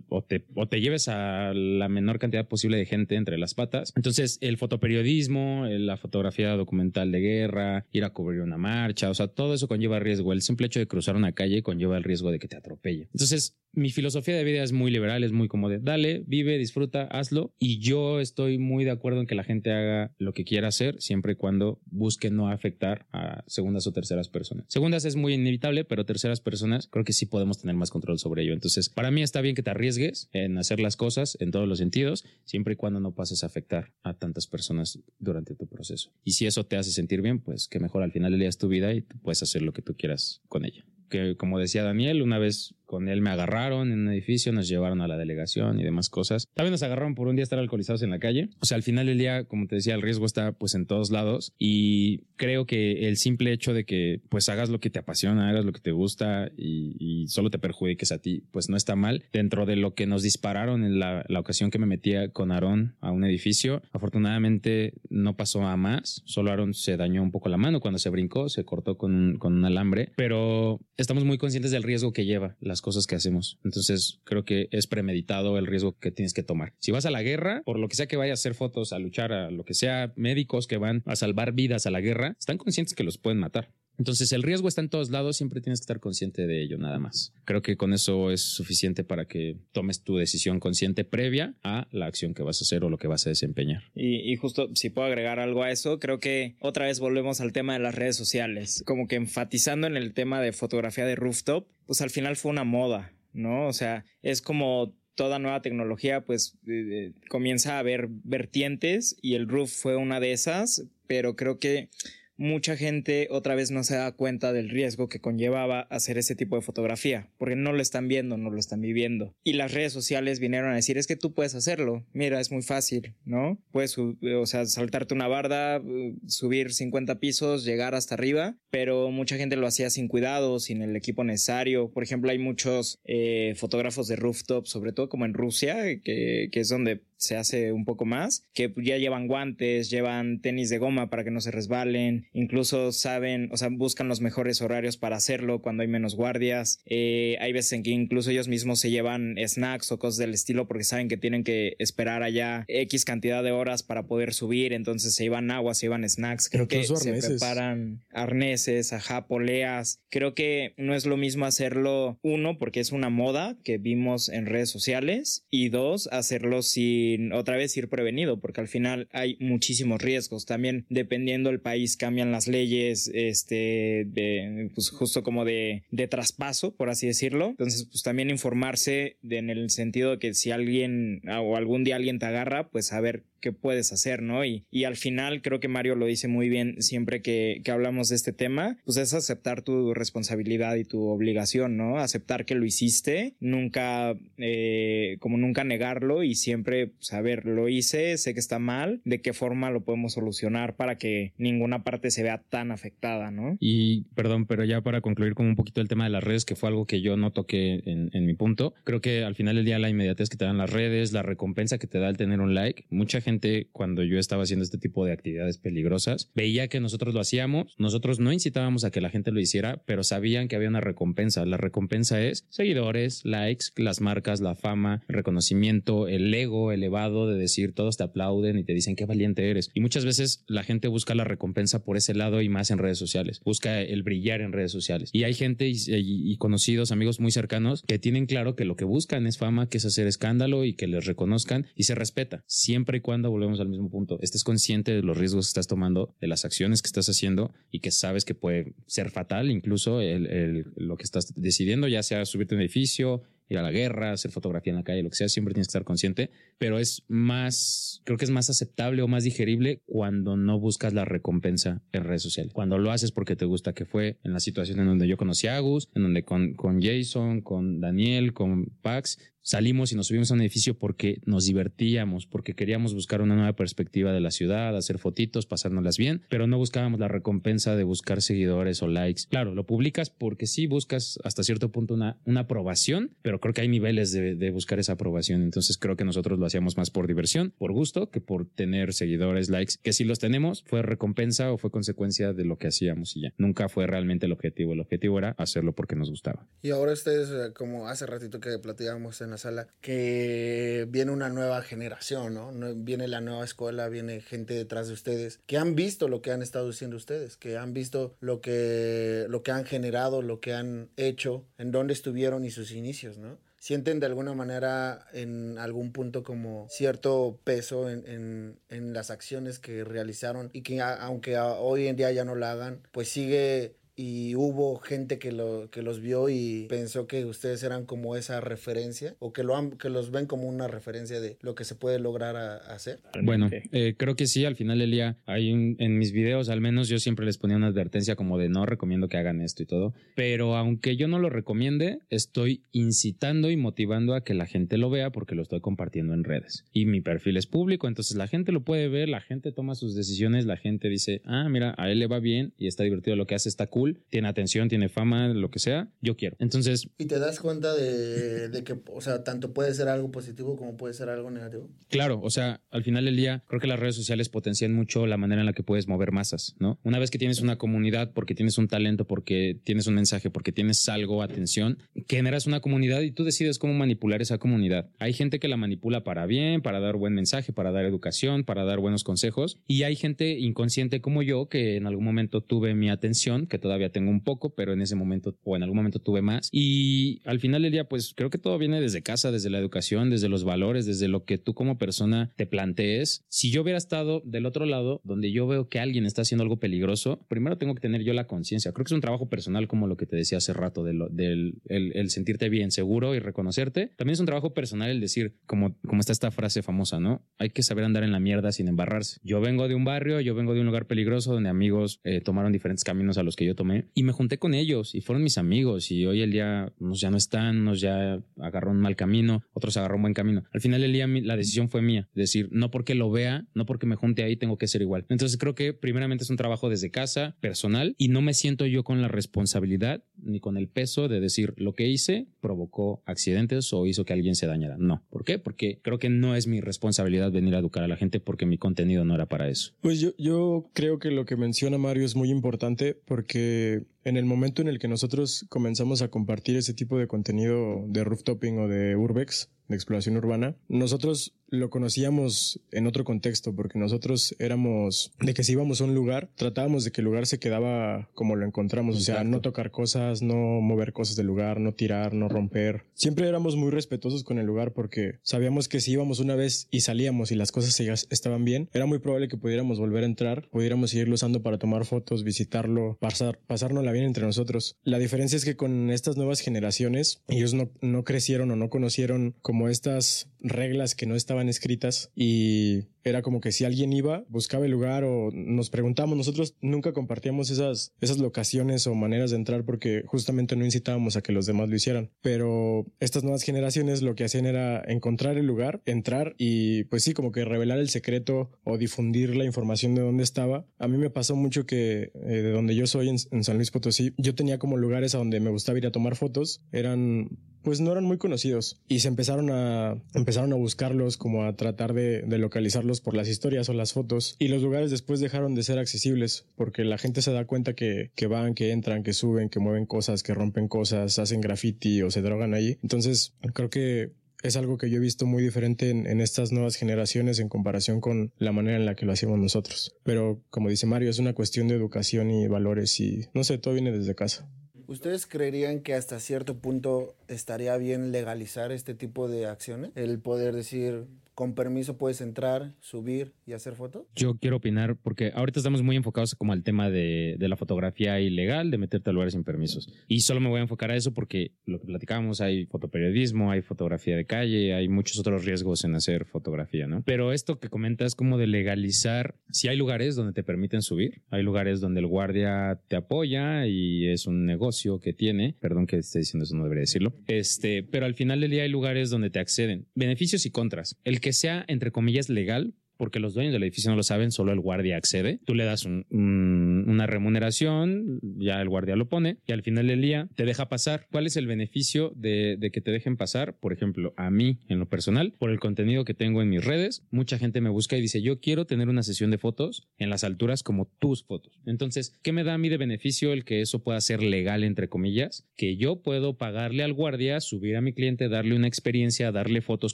[0.10, 3.94] o te, o te lleves a la menor cantidad posible de gente entre las patas.
[3.96, 9.28] Entonces el fotoperiodismo, la fotografía documental de guerra, ir a cubrir una marcha, o sea,
[9.28, 10.34] todo eso conlleva riesgo.
[10.34, 13.10] El simple hecho de cruzar una calle conlleva el riesgo de que te atropelle.
[13.14, 17.04] Entonces, mi filosofía de vida es muy liberal, es muy como de dale, vive, disfruta,
[17.04, 17.54] hazlo.
[17.60, 21.00] Y yo estoy muy de acuerdo en que la gente haga lo que quiera hacer,
[21.00, 24.66] siempre y cuando busque no afectar a segundas o terceras personas.
[24.68, 28.44] Segundas es muy inevitable, pero terceras personas creo que sí podemos tener más control sobre
[28.44, 28.54] ello.
[28.54, 31.80] Entonces, para mí está bien que te arriesgues en hacer las cosas en todos los
[31.80, 36.12] sentidos, siempre y cuando no pases a afectar a tantas personas durante tu proceso.
[36.24, 38.94] Y si eso te hace sentir bien, pues que mejor al final es tu vida
[38.94, 42.76] y puedes hacer lo que tú quieras con ella que como decía Daniel, una vez
[42.88, 46.48] con él me agarraron en un edificio, nos llevaron a la delegación y demás cosas.
[46.54, 48.50] También nos agarraron por un día estar alcoholizados en la calle.
[48.62, 51.12] O sea, al final del día, como te decía, el riesgo está pues en todos
[51.12, 55.50] lados y creo que el simple hecho de que pues hagas lo que te apasiona,
[55.50, 59.26] hagas lo que te gusta y, solo te perjudiques a ti, pues no está mal.
[59.34, 63.12] Dentro de lo que nos dispararon en la, ocasión que me metía con Aarón a
[63.12, 67.80] un edificio, afortunadamente no pasó a más, solo Aarón se dañó un poco la mano
[67.80, 72.14] cuando se brincó, se cortó con, con un alambre, pero estamos muy conscientes del riesgo
[72.14, 73.58] que lleva las cosas que hacemos.
[73.64, 76.74] Entonces creo que es premeditado el riesgo que tienes que tomar.
[76.80, 79.00] Si vas a la guerra, por lo que sea que vayas a hacer fotos, a
[79.00, 82.58] luchar, a lo que sea, médicos que van a salvar vidas a la guerra, están
[82.58, 83.72] conscientes que los pueden matar.
[83.98, 87.00] Entonces el riesgo está en todos lados, siempre tienes que estar consciente de ello, nada
[87.00, 87.34] más.
[87.46, 92.06] Creo que con eso es suficiente para que tomes tu decisión consciente previa a la
[92.06, 93.84] acción que vas a hacer o lo que vas a desempeñar.
[93.96, 97.74] Y, justo si puedo agregar algo a eso, creo que otra vez volvemos al tema
[97.74, 102.02] de las redes sociales, como que enfatizando en el tema de fotografía de rooftop, pues
[102.02, 103.68] al final fue una moda, ¿no?
[103.68, 109.34] O sea, es como toda nueva tecnología pues eh, eh, comienza a haber vertientes y
[109.34, 111.90] el roof fue una de esas, pero creo que
[112.38, 116.56] mucha gente otra vez no se da cuenta del riesgo que conllevaba hacer ese tipo
[116.56, 119.36] de fotografía, porque no lo están viendo, no lo están viviendo.
[119.44, 122.62] Y las redes sociales vinieron a decir, es que tú puedes hacerlo, mira, es muy
[122.62, 123.62] fácil, ¿no?
[123.72, 129.38] Puedes, o sea, saltarte una barda, uh, subir 50 pisos, llegar hasta arriba, pero mucha
[129.38, 131.92] gente lo hacía sin cuidado, sin el equipo necesario.
[131.92, 136.60] Por ejemplo, hay muchos eh, fotógrafos de rooftop, sobre todo como en Rusia, que, que
[136.60, 141.10] es donde se hace un poco más, que ya llevan guantes, llevan tenis de goma
[141.10, 145.62] para que no se resbalen, incluso saben, o sea, buscan los mejores horarios para hacerlo
[145.62, 146.82] cuando hay menos guardias.
[146.86, 150.68] Eh, hay veces en que incluso ellos mismos se llevan snacks o cosas del estilo
[150.68, 155.16] porque saben que tienen que esperar allá X cantidad de horas para poder subir, entonces
[155.16, 160.02] se llevan agua, se llevan snacks, creo que se preparan arneses, ajá, poleas.
[160.10, 164.46] Creo que no es lo mismo hacerlo uno porque es una moda que vimos en
[164.46, 170.02] redes sociales y dos, hacerlo si otra vez ir prevenido, porque al final hay muchísimos
[170.02, 170.46] riesgos.
[170.46, 176.76] También dependiendo del país cambian las leyes, este, de, pues justo como de, de traspaso,
[176.76, 177.50] por así decirlo.
[177.50, 182.20] Entonces, pues también informarse en el sentido de que si alguien o algún día alguien
[182.20, 184.44] te agarra, pues saber qué puedes hacer, ¿no?
[184.46, 188.10] Y, y al final creo que Mario lo dice muy bien siempre que, que, hablamos
[188.10, 192.00] de este tema, pues es aceptar tu responsabilidad y tu obligación, ¿no?
[192.00, 198.34] Aceptar que lo hiciste, nunca, eh, como nunca negarlo y siempre pues, lo hice, sé
[198.34, 202.42] que está mal, de qué forma lo podemos solucionar para que ninguna parte se vea
[202.50, 203.58] tan afectada, ¿no?
[203.60, 206.56] Y perdón, pero ya para concluir con un poquito el tema de las redes, que
[206.56, 209.66] fue algo que yo no toqué en, en mi punto, creo que al final del
[209.66, 212.40] día la inmediatez que te dan las redes, la recompensa que te da el tener
[212.40, 216.80] un like, mucha gente cuando yo estaba haciendo este tipo de actividades peligrosas veía que
[216.80, 220.56] nosotros lo hacíamos, nosotros no incitábamos a que la gente lo hiciera, pero sabían que
[220.56, 221.46] había una recompensa.
[221.46, 227.98] La recompensa es seguidores, likes, las marcas, la fama, reconocimiento, el ego de decir todos
[227.98, 229.70] te aplauden y te dicen qué valiente eres.
[229.74, 232.98] Y muchas veces la gente busca la recompensa por ese lado y más en redes
[232.98, 235.10] sociales, busca el brillar en redes sociales.
[235.14, 239.28] Y hay gente y, conocidos, amigos muy cercanos que tienen claro que lo que buscan
[239.28, 243.02] es fama, que es hacer escándalo y que les reconozcan y se respeta, siempre y
[243.02, 246.46] cuando volvemos al mismo punto, estés consciente de los riesgos que estás tomando, de las
[246.46, 251.34] acciones que estás haciendo y que sabes que puede ser fatal incluso lo que estás
[251.36, 255.04] decidiendo, ya sea subirte un edificio, ir a la guerra, hacer fotografía en la calle,
[255.04, 258.50] lo que sea, siempre tienes que estar consciente, pero es más, creo que es más
[258.50, 262.54] aceptable o más digerible cuando no buscas la recompensa en redes sociales.
[262.54, 265.48] Cuando lo haces porque te gusta, que fue en la situación en donde yo conocí
[265.48, 270.30] a Agus, en donde con, con Jason, con Daniel, con Pax, salimos y nos subimos
[270.30, 274.76] a un edificio porque nos divertíamos, porque queríamos buscar una nueva perspectiva de la ciudad,
[274.76, 279.24] hacer fotitos, pasárnoslas bien, pero no buscábamos la recompensa de buscar seguidores o likes.
[279.30, 283.62] Claro, lo publicas porque sí buscas hasta cierto punto una, una aprobación, pero creo que
[283.62, 285.42] hay niveles de, de buscar esa aprobación.
[285.42, 289.50] Entonces creo que nosotros lo hacíamos más por diversión, por gusto, que por tener seguidores,
[289.50, 293.22] likes, que si los tenemos fue recompensa o fue consecuencia de lo que hacíamos y
[293.22, 293.34] ya.
[293.38, 294.74] Nunca fue realmente el objetivo.
[294.74, 296.46] El objetivo era hacerlo porque nos gustaba.
[296.62, 301.30] Y ahora ustedes, eh, como hace ratito que platicábamos en la sala, que viene una
[301.30, 302.52] nueva generación, ¿no?
[302.76, 306.42] Viene la nueva escuela, viene gente detrás de ustedes que han visto lo que han
[306.42, 310.90] estado haciendo ustedes, que han visto lo que, lo que han generado, lo que han
[310.98, 313.38] hecho, en dónde estuvieron y sus inicios, ¿no?
[313.60, 319.84] sienten de alguna manera en algún punto como cierto peso en, en, las acciones que
[319.84, 324.78] realizaron y que aunque hoy en día ya no la hagan, pues sigue y hubo
[324.78, 329.34] gente que, lo, que los vio y pensó que ustedes eran como esa referencia o
[329.34, 332.36] que, lo han, que los ven como una referencia de lo que se puede lograr
[332.70, 333.00] hacer?
[333.24, 336.90] Bueno, eh, creo que sí, al final del día, hay en mis videos al menos
[336.90, 339.96] yo siempre les ponía una advertencia como de no recomiendo que hagan esto y todo,
[340.16, 344.92] pero aunque yo no lo recomiende, estoy incitando y motivando a que la gente lo
[344.92, 348.52] vea porque lo estoy compartiendo en redes y mi perfil es público, entonces la gente
[348.52, 351.98] lo puede ver, la gente toma sus decisiones, la gente dice, ah, mira, a él
[351.98, 355.28] le va bien y está divertido lo que hace, está cool tiene atención, tiene fama,
[355.30, 356.36] lo que sea, yo quiero.
[356.40, 356.90] Entonces...
[356.98, 360.78] ¿Y te das cuenta de, de, que, o sea, tanto puede ser algo positivo como
[360.78, 361.70] puede ser algo negativo?
[361.90, 365.18] Claro, o sea, al final del día, creo que las redes sociales potencian mucho la
[365.18, 366.80] manera en la que puedes mover masas, ¿no?
[366.84, 370.52] Una vez que tienes una comunidad, porque tienes un talento, porque tienes un mensaje, porque
[370.52, 371.78] tienes algo, atención,
[372.08, 374.90] generas una comunidad y tú decides cómo manipular esa comunidad.
[375.00, 378.64] Hay gente que la manipula para bien, para dar buen mensaje, para dar educación, para
[378.64, 382.90] dar buenos consejos, y hay gente inconsciente como yo que en algún momento tuve mi
[382.90, 386.00] atención, que todavía todavía tengo un poco, pero en ese momento o en algún momento
[386.00, 386.50] tuve más.
[386.52, 390.10] Y al final del día, pues creo que todo viene desde casa, desde la educación,
[390.10, 393.24] desde los valores, desde lo que tú como persona te plantees.
[393.30, 396.60] Si yo hubiera estado del otro lado, donde yo veo que alguien está haciendo algo
[396.60, 398.72] peligroso, primero tengo que tener yo la conciencia.
[398.72, 401.62] Creo que es un trabajo personal como lo que te decía hace rato, de del
[401.66, 403.92] el, sentirte bien, seguro y reconocerte.
[403.96, 407.26] También es un trabajo personal el decir, como, como está esta frase famosa, ¿no?
[407.38, 409.20] Hay que saber andar en la mierda sin embarrarse.
[409.24, 412.52] Yo vengo de un barrio, yo vengo de un lugar peligroso donde amigos eh, tomaron
[412.52, 415.38] diferentes caminos a los que yo tomé y me junté con ellos y fueron mis
[415.38, 419.44] amigos y hoy el día unos ya no están, unos ya agarró un mal camino,
[419.54, 420.44] otros agarró un buen camino.
[420.52, 423.86] Al final del día la decisión fue mía, decir, no porque lo vea, no porque
[423.86, 425.06] me junte ahí tengo que ser igual.
[425.10, 428.84] Entonces creo que primeramente es un trabajo desde casa, personal y no me siento yo
[428.84, 433.86] con la responsabilidad ni con el peso de decir lo que hice provocó accidentes o
[433.86, 434.78] hizo que alguien se dañara.
[434.78, 435.04] No.
[435.10, 435.40] ¿Por qué?
[435.40, 438.58] Porque creo que no es mi responsabilidad venir a educar a la gente porque mi
[438.58, 439.74] contenido no era para eso.
[439.82, 444.24] Pues yo, yo creo que lo que menciona Mario es muy importante porque en el
[444.24, 448.70] momento en el que nosotros comenzamos a compartir ese tipo de contenido de rooftoping o
[448.70, 455.34] de urbex, de exploración urbana, nosotros lo conocíamos en otro contexto, porque nosotros éramos de
[455.34, 458.46] que si íbamos a un lugar, tratábamos de que el lugar se quedaba como lo
[458.46, 462.84] encontramos, o sea, no tocar cosas, no mover cosas del lugar, no tirar, no romper.
[462.94, 466.82] Siempre éramos muy respetuosos con el lugar porque sabíamos que si íbamos una vez y
[466.82, 467.80] salíamos y las cosas
[468.10, 471.86] estaban bien, era muy probable que pudiéramos volver a entrar, pudiéramos seguirlo usando para tomar
[471.86, 474.78] fotos, visitarlo, pasar, pasárnosla entre nosotros.
[474.84, 479.36] La diferencia es que con estas nuevas generaciones, ellos no, no crecieron o no conocieron
[479.42, 484.66] como estas reglas que no estaban escritas y era como que si alguien iba, buscaba
[484.66, 489.64] el lugar o nos preguntamos, nosotros nunca compartíamos esas, esas locaciones o maneras de entrar
[489.64, 492.12] porque justamente no incitábamos a que los demás lo hicieran.
[492.22, 497.14] Pero estas nuevas generaciones lo que hacían era encontrar el lugar, entrar y pues sí,
[497.14, 500.66] como que revelar el secreto o difundir la información de dónde estaba.
[500.78, 503.72] A mí me pasó mucho que eh, de donde yo soy en, en San Luis
[503.72, 506.62] Potosí, yo tenía como lugares a donde me gustaba ir a tomar fotos.
[506.72, 507.30] Eran
[507.64, 511.94] pues no eran muy conocidos y se empezaron a empezaron a buscarlos como a tratar
[511.94, 515.80] de, localizarlos por las historias o las fotos y los lugares después dejaron de ser
[515.80, 519.60] accesibles porque la gente se da cuenta que, que van, que entran, que suben, que
[519.60, 522.78] mueven cosas, que rompen cosas, hacen graffiti o se drogan allí.
[522.84, 524.12] Entonces creo que
[524.44, 528.02] es algo que yo he visto muy diferente en, en, estas nuevas generaciones en comparación
[528.02, 529.96] con la manera en la que lo hacíamos nosotros.
[530.04, 533.74] Pero como dice Mario, es una cuestión de educación y valores y no sé, todo
[533.74, 534.48] viene desde casa.
[534.88, 539.92] ¿Ustedes creerían que hasta cierto punto estaría bien legalizar este tipo de acciones?
[539.96, 541.06] El poder decir,
[541.38, 544.08] con permiso puedes entrar, subir y hacer fotos?
[544.16, 548.20] Yo quiero opinar porque ahorita estamos muy enfocados como al tema de, de, la fotografía
[548.20, 549.88] ilegal, de meterte a lugares sin permisos.
[550.08, 553.62] Y solo me voy a enfocar a eso porque lo que platicábamos, hay fotoperiodismo, hay
[553.62, 557.04] fotografía de calle, hay muchos otros riesgos en hacer fotografía, ¿no?
[557.06, 561.44] Pero esto que comentas como de legalizar, si hay lugares donde te permiten subir, hay
[561.44, 566.18] lugares donde el guardia te apoya y es un negocio que tiene, perdón que esté
[566.18, 569.38] diciendo eso, no debería decirlo, este, pero al final del día hay lugares donde te
[569.38, 570.98] acceden, beneficios y contras.
[571.04, 574.52] El que sea, entre comillas, legal, porque los dueños del edificio no lo saben, solo
[574.52, 575.40] el guardia accede.
[575.46, 580.28] Tú le das una remuneración, ya el guardia lo pone y al final del día
[580.36, 581.08] te deja pasar.
[581.12, 583.58] ¿Cuál es el beneficio de, que te dejen pasar?
[583.60, 587.04] Por ejemplo, a mí en lo personal, por el contenido que tengo en mis redes,
[587.12, 590.24] mucha gente me busca y dice, yo quiero tener una sesión de fotos en las
[590.24, 591.60] alturas como tus fotos.
[591.66, 594.90] Entonces, ¿qué me da a mí de beneficio el que eso pueda ser legal, entre
[594.90, 595.48] comillas?
[595.56, 599.94] Que yo puedo pagarle al guardia, subir a mi cliente, darle una experiencia, darle fotos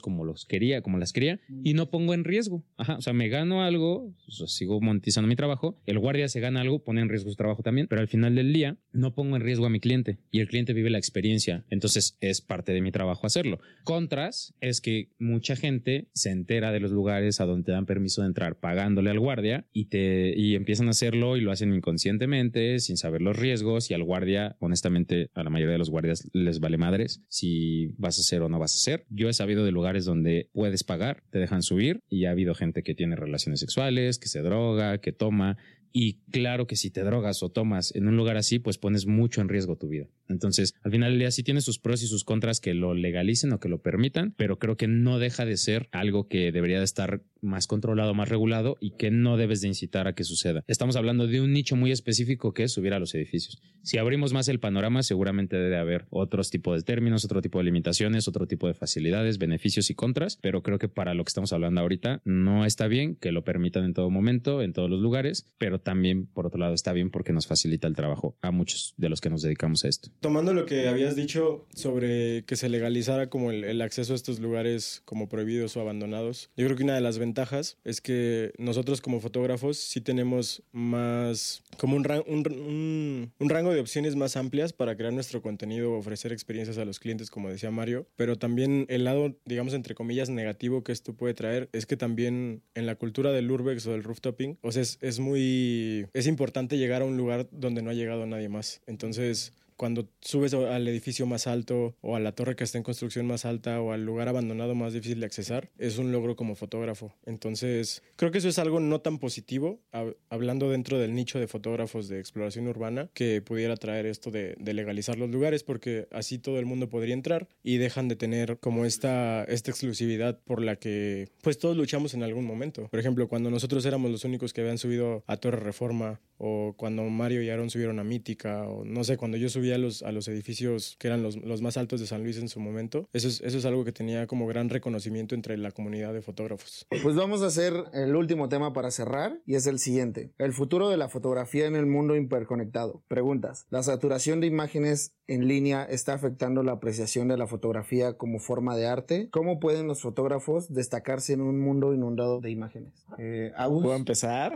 [0.00, 2.64] como los quería, como las quería y no pongo en riesgo.
[2.76, 6.40] Ajá o sea, me gano algo, o sea, sigo monetizando mi trabajo, el guardia se
[6.40, 9.36] gana algo, pone en riesgo su trabajo también, pero al final del día no pongo
[9.36, 12.80] en riesgo a mi cliente y el cliente vive la experiencia, entonces es parte de
[12.80, 13.60] mi trabajo hacerlo.
[13.84, 18.22] Contras es que mucha gente se entera de los lugares a donde te dan permiso
[18.22, 22.78] de entrar pagándole al guardia y te y empiezan a hacerlo y lo hacen inconscientemente,
[22.78, 26.60] sin saber los riesgos y al guardia, honestamente, a la mayoría de los guardias les
[26.60, 29.06] vale madres si vas a hacer o no vas a hacer.
[29.10, 32.82] Yo he sabido de lugares donde puedes pagar, te dejan subir y ha habido gente
[32.84, 35.56] que tiene relaciones sexuales, que se droga, que toma
[35.96, 39.40] y claro que si te drogas o tomas en un lugar así, pues pones mucho
[39.40, 40.08] en riesgo tu vida.
[40.28, 43.52] Entonces, al final del día sí tiene sus pros y sus contras que lo legalicen
[43.52, 46.84] o que lo permitan, pero creo que no deja de ser algo que debería de
[46.84, 50.64] estar más controlado, más regulado y que no debes de incitar a que suceda.
[50.66, 53.60] Estamos hablando de un nicho muy específico que es subir a los edificios.
[53.82, 57.64] Si abrimos más el panorama, seguramente debe haber otros tipos de términos, otro tipo de
[57.64, 61.52] limitaciones, otro tipo de facilidades, beneficios y contras, pero creo que para lo que estamos
[61.52, 65.46] hablando ahorita no está bien que lo permitan en todo momento, en todos los lugares,
[65.58, 69.10] pero también, por otro lado, está bien porque nos facilita el trabajo a muchos de
[69.10, 70.10] los que nos dedicamos a esto.
[70.20, 75.02] Tomando lo que habías dicho sobre que se legalizara como el, acceso a estos lugares
[75.04, 79.20] como prohibidos o abandonados, yo creo que una de las ventajas es que nosotros como
[79.20, 85.12] fotógrafos sí tenemos más, como un, un, un- rango de opciones más amplias para crear
[85.12, 89.74] nuestro contenido, ofrecer experiencias a los clientes, como decía Mario, pero también el lado, digamos,
[89.74, 93.86] entre comillas, negativo que esto puede traer es que también en la cultura del urbex
[93.86, 97.82] o del rooftoping, o sea, es, es muy, es importante llegar a un lugar donde
[97.82, 98.80] no ha llegado nadie más.
[98.86, 103.26] Entonces, cuando subes al edificio más alto o a la torre que está en construcción
[103.26, 107.14] más alta o al lugar abandonado más difícil de accesar, es un logro como fotógrafo.
[107.26, 111.48] Entonces, creo que eso es algo no tan positivo, hab- hablando dentro del nicho de
[111.48, 116.38] fotógrafos de exploración urbana, que pudiera traer esto de, de legalizar los lugares, porque así
[116.38, 120.76] todo el mundo podría entrar y dejan de tener como esta, esta exclusividad por la
[120.76, 122.88] que pues todos luchamos en algún momento.
[122.88, 127.02] Por ejemplo, cuando nosotros éramos los únicos que habían subido a Torre Reforma o cuando
[127.04, 130.12] Mario y Aaron subieron a Mítica o no sé, cuando yo subí a los, a
[130.12, 133.28] los edificios que eran los, los más altos de San Luis en su momento, eso
[133.28, 136.86] es, eso es algo que tenía como gran reconocimiento entre la comunidad de fotógrafos.
[137.02, 140.32] Pues vamos a hacer el último tema para cerrar y es el siguiente.
[140.38, 143.02] El futuro de la fotografía en el mundo hiperconectado.
[143.08, 143.66] Preguntas.
[143.70, 148.76] ¿La saturación de imágenes en línea está afectando la apreciación de la fotografía como forma
[148.76, 149.28] de arte?
[149.30, 153.06] ¿Cómo pueden los fotógrafos destacarse en un mundo inundado de imágenes?
[153.18, 154.54] Eh, ¿Puedo empezar?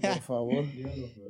[0.00, 0.64] por favor.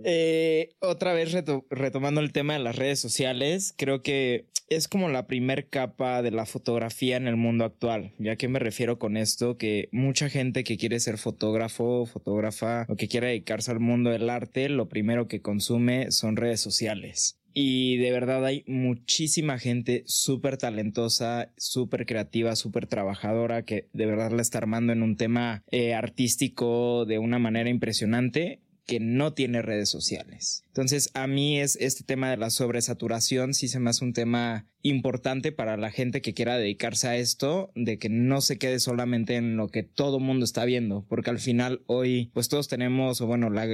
[0.05, 5.09] Eh, otra vez reto- retomando el tema de las redes sociales, creo que es como
[5.09, 8.13] la primer capa de la fotografía en el mundo actual.
[8.19, 9.57] ¿Ya que me refiero con esto?
[9.57, 14.29] Que mucha gente que quiere ser fotógrafo, fotógrafa o que quiere dedicarse al mundo del
[14.29, 17.39] arte, lo primero que consume son redes sociales.
[17.55, 24.31] Y de verdad hay muchísima gente súper talentosa, súper creativa, súper trabajadora que de verdad
[24.31, 29.61] la está armando en un tema eh, artístico de una manera impresionante que no tiene
[29.61, 30.65] redes sociales.
[30.79, 34.69] Entonces, a mí es este tema de la sobresaturación, sí se me hace un tema
[34.83, 39.35] importante para la gente que quiera dedicarse a esto, de que no se quede solamente
[39.35, 43.27] en lo que todo mundo está viendo, porque al final hoy, pues todos tenemos, o
[43.27, 43.67] bueno, la,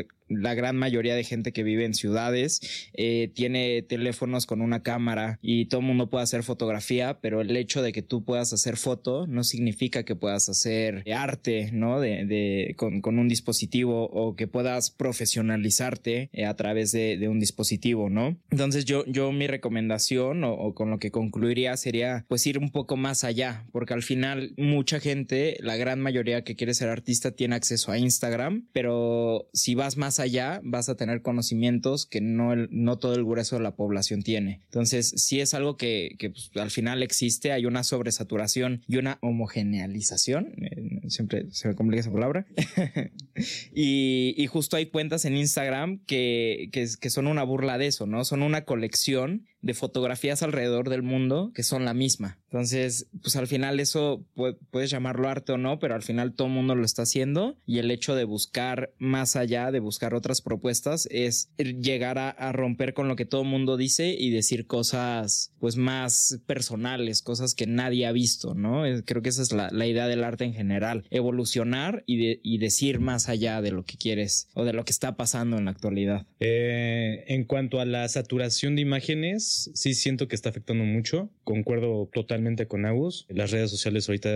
[0.55, 2.61] gran mayoría de gente que vive en ciudades
[2.95, 7.83] eh, tiene teléfonos con una cámara y todo mundo puede hacer fotografía, pero el hecho
[7.83, 12.01] de que tú puedas hacer foto no significa que puedas hacer arte, ¿no?
[12.01, 17.41] De, de con, con, un dispositivo o que puedas profesionalizarte eh, a través de, un
[17.41, 18.39] dispositivo, ¿no?
[18.51, 22.97] Entonces yo, yo mi recomendación o, con lo que concluiría sería pues ir un poco
[22.97, 27.57] más allá, porque al final mucha gente, la gran mayoría que quiere ser artista tiene
[27.57, 32.99] acceso a Instagram, pero si vas más allá vas a tener conocimientos que no, no
[32.99, 34.61] todo el grueso de la población tiene.
[34.65, 39.19] Entonces si es algo que, que pues, al final existe, hay una sobresaturación y una
[39.21, 42.47] homogenealización, eh, siempre se me complica esa palabra,
[43.75, 48.07] y, y justo hay cuentas en Instagram que, que, que son una burla de eso,
[48.07, 48.25] ¿no?
[48.25, 52.39] Son una colección de fotografías alrededor del mundo que son la misma.
[52.45, 56.49] Entonces, pues al final eso puede, puedes llamarlo arte o no, pero al final todo
[56.49, 60.43] el mundo lo está haciendo y el hecho de buscar más allá, de buscar otras
[60.43, 65.53] propuestas, es llegar a, romper con lo que todo el mundo dice y decir cosas
[65.59, 68.83] pues más personales, cosas que nadie ha visto, ¿no?
[69.05, 72.59] Creo que esa es la, la idea del arte en general, evolucionar y, de, y,
[72.59, 75.71] decir más allá de lo que quieres o de lo que está pasando en la
[75.71, 76.27] actualidad.
[76.39, 81.31] Eh, en cuanto a la saturación de imágenes, sí siento que está afectando mucho.
[81.45, 83.27] Concuerdo totalmente con Agus.
[83.29, 84.31] Las redes sociales ahorita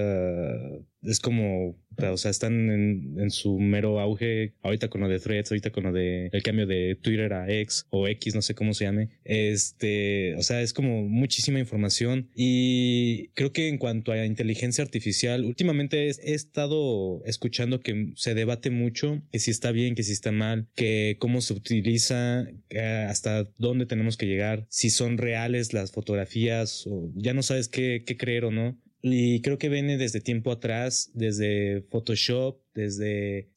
[1.03, 5.70] es como, o sea, están en, su mero auge ahorita con lo de threads, ahorita
[5.70, 8.84] con lo de el cambio de Twitter a X o X, no sé cómo se
[8.84, 9.11] llame.
[9.24, 15.44] Este, o sea, es como muchísima información y creo que en cuanto a inteligencia artificial,
[15.44, 20.32] últimamente he, estado escuchando que se debate mucho que si está bien, que si está
[20.32, 22.46] mal, que cómo se utiliza,
[23.09, 28.05] hasta dónde tenemos que llegar, si son reales las fotografías o ya no sabes qué
[28.18, 28.76] creer o no.
[29.01, 33.51] Y creo que viene desde tiempo atrás, desde Photoshop, desde